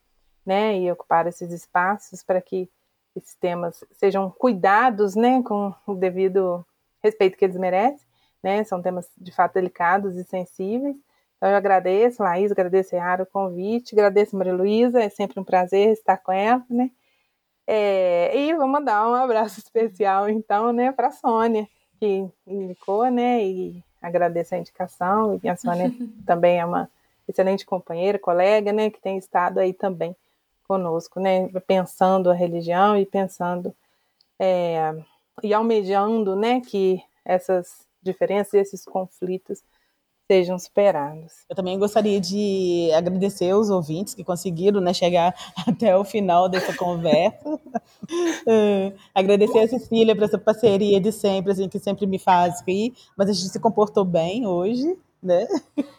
[0.44, 0.78] né?
[0.78, 2.68] E ocupar esses espaços para que
[3.16, 5.42] esses temas sejam cuidados, né?
[5.42, 6.64] Com o devido
[7.02, 8.06] respeito que eles merecem,
[8.42, 8.64] né?
[8.64, 10.96] São temas de fato delicados e sensíveis.
[11.36, 15.92] Então eu agradeço, Laís, agradeço Yara o convite, agradeço Maria Luísa, é sempre um prazer
[15.92, 16.90] estar com ela, né?
[17.70, 21.68] É, e vou mandar um abraço especial, então, né, para a Sônia,
[21.98, 23.44] que indicou, né?
[23.44, 25.38] E agradeço a indicação.
[25.42, 25.92] E a Sônia
[26.26, 26.90] também é uma
[27.28, 28.90] excelente companheira, colega, né?
[28.90, 30.14] Que tem estado aí também
[30.66, 31.48] conosco, né?
[31.66, 33.74] Pensando a religião e pensando
[34.38, 34.94] é,
[35.42, 36.60] e almejando, né?
[36.60, 39.62] Que essas diferenças, esses conflitos
[40.30, 41.32] sejam superados.
[41.48, 45.34] Eu também gostaria de agradecer os ouvintes que conseguiram né, chegar
[45.66, 47.48] até o final dessa conversa.
[47.48, 52.92] uh, agradecer a Cecília por essa parceria de sempre, assim, que sempre me faz rir,
[53.16, 55.46] mas a gente se comportou bem hoje, né?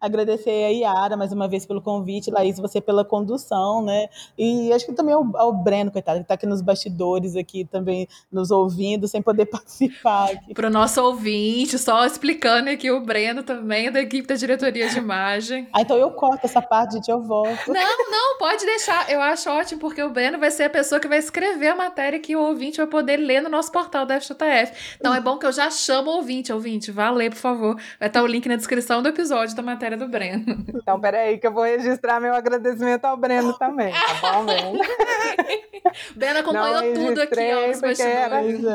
[0.00, 4.06] Agradecer a Yara mais uma vez pelo convite, Laís, você pela condução, né?
[4.38, 8.06] E acho que também ao, ao Breno, coitado, que está aqui nos bastidores, aqui também
[8.30, 10.30] nos ouvindo, sem poder participar.
[10.54, 14.88] Para o nosso ouvinte, só explicando aqui, o Breno também é da equipe da diretoria
[14.88, 15.66] de imagem.
[15.72, 17.66] Ah, então eu corto essa parte, gente, eu volto.
[17.66, 19.10] Não, não, pode deixar.
[19.10, 22.20] Eu acho ótimo, porque o Breno vai ser a pessoa que vai escrever a matéria
[22.20, 24.96] que o ouvinte vai poder ler no nosso portal da FJF.
[25.00, 27.74] Então é bom que eu já chamo o ouvinte, ouvinte, vá ler, por favor.
[27.98, 30.44] Vai estar o link na descrição do episódio da matéria matéria do Breno.
[30.74, 34.78] Então, peraí, que eu vou registrar meu agradecimento ao Breno também, tá bom, Breno?
[36.14, 38.60] Breno acompanhou tudo aqui, ó, nos bastidores.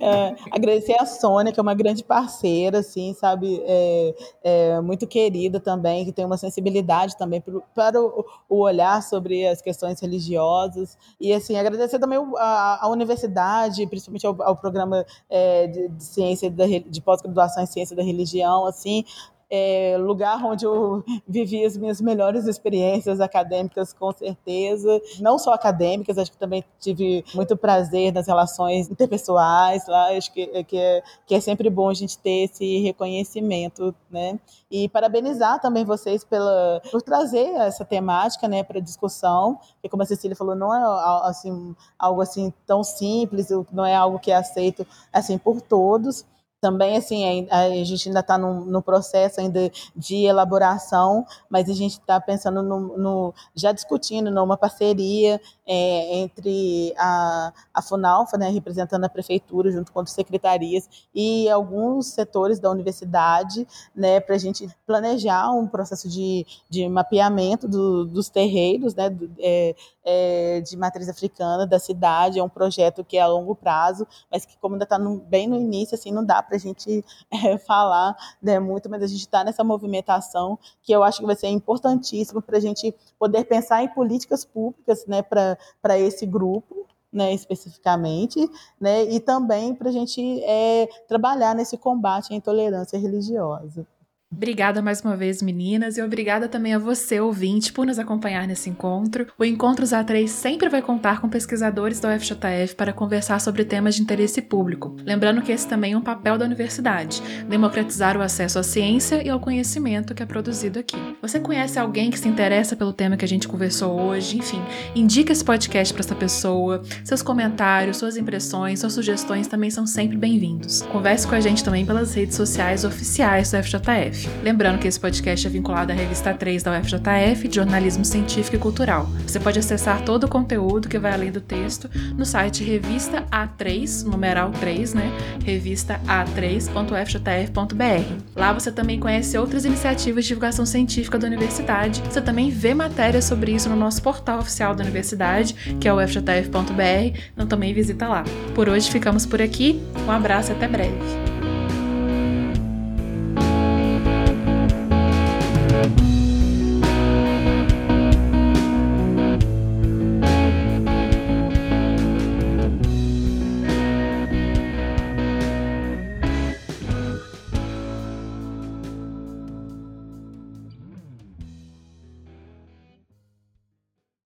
[0.00, 0.34] É.
[0.52, 3.62] agradecer a Sônia, que é uma grande parceira, assim, sabe?
[3.64, 4.14] É,
[4.44, 9.46] é muito querida também, que tem uma sensibilidade também pro, para o, o, olhar sobre
[9.46, 10.98] as questões religiosas.
[11.20, 16.50] E, assim, agradecer também a, a universidade, principalmente ao, ao programa é, de, de, ciência,
[16.50, 19.04] da, de pós-graduação em ciência da religião, assim,
[19.50, 25.00] é, lugar onde eu vivi as minhas melhores experiências acadêmicas, com certeza.
[25.20, 30.16] Não só acadêmicas, acho que também tive muito prazer nas relações interpessoais lá.
[30.16, 34.38] Acho que, que, é, que é sempre bom a gente ter esse reconhecimento, né?
[34.70, 40.06] E parabenizar também vocês pela, por trazer essa temática né, para discussão, que como a
[40.06, 44.86] Cecília falou, não é assim, algo assim tão simples, não é algo que é aceito
[45.12, 46.24] assim por todos
[46.60, 52.20] também assim a, gente ainda está no, processo ainda de elaboração, mas a gente está
[52.20, 59.08] pensando no, no, já discutindo numa parceria é, entre a, a Funalfa, né, representando a
[59.08, 65.50] prefeitura junto com as secretarias e alguns setores da universidade, né, para a gente planejar
[65.50, 69.74] um processo de, de mapeamento do, dos terreiros, né, do, é,
[70.04, 72.38] é, de matriz africana da cidade.
[72.38, 75.56] É um projeto que é a longo prazo, mas que como ainda está bem no
[75.56, 79.42] início, assim, não dá para a gente é, falar né, muito, mas a gente está
[79.42, 83.88] nessa movimentação que eu acho que vai ser importantíssimo para a gente poder pensar em
[83.88, 85.55] políticas públicas né, para
[85.98, 86.86] esse grupo.
[87.12, 93.86] Né, especificamente, né, e também para a gente é, trabalhar nesse combate à intolerância religiosa.
[94.36, 98.68] Obrigada mais uma vez, meninas, e obrigada também a você, ouvinte, por nos acompanhar nesse
[98.68, 99.28] encontro.
[99.38, 104.02] O Encontros A3 sempre vai contar com pesquisadores da UFJF para conversar sobre temas de
[104.02, 104.96] interesse público.
[105.04, 109.30] Lembrando que esse também é um papel da universidade, democratizar o acesso à ciência e
[109.30, 110.98] ao conhecimento que é produzido aqui.
[111.22, 114.38] Você conhece alguém que se interessa pelo tema que a gente conversou hoje?
[114.38, 114.60] Enfim,
[114.94, 116.82] indique esse podcast para essa pessoa.
[117.04, 120.82] Seus comentários, suas impressões, suas sugestões também são sempre bem-vindos.
[120.82, 124.15] Converse com a gente também pelas redes sociais oficiais da UFJF.
[124.42, 128.58] Lembrando que esse podcast é vinculado à revista 3 da UFJF de jornalismo científico e
[128.58, 129.08] cultural.
[129.26, 134.04] Você pode acessar todo o conteúdo que vai além do texto no site revista A3,
[134.04, 135.12] numeral 3, né?
[135.44, 138.22] revista a3.ufjf.br.
[138.34, 142.02] Lá você também conhece outras iniciativas de divulgação científica da universidade.
[142.10, 146.02] Você também vê matérias sobre isso no nosso portal oficial da universidade, que é o
[146.02, 147.18] ufjf.br.
[147.32, 148.24] Então também visita lá.
[148.54, 149.80] Por hoje ficamos por aqui.
[150.06, 151.35] Um abraço e até breve.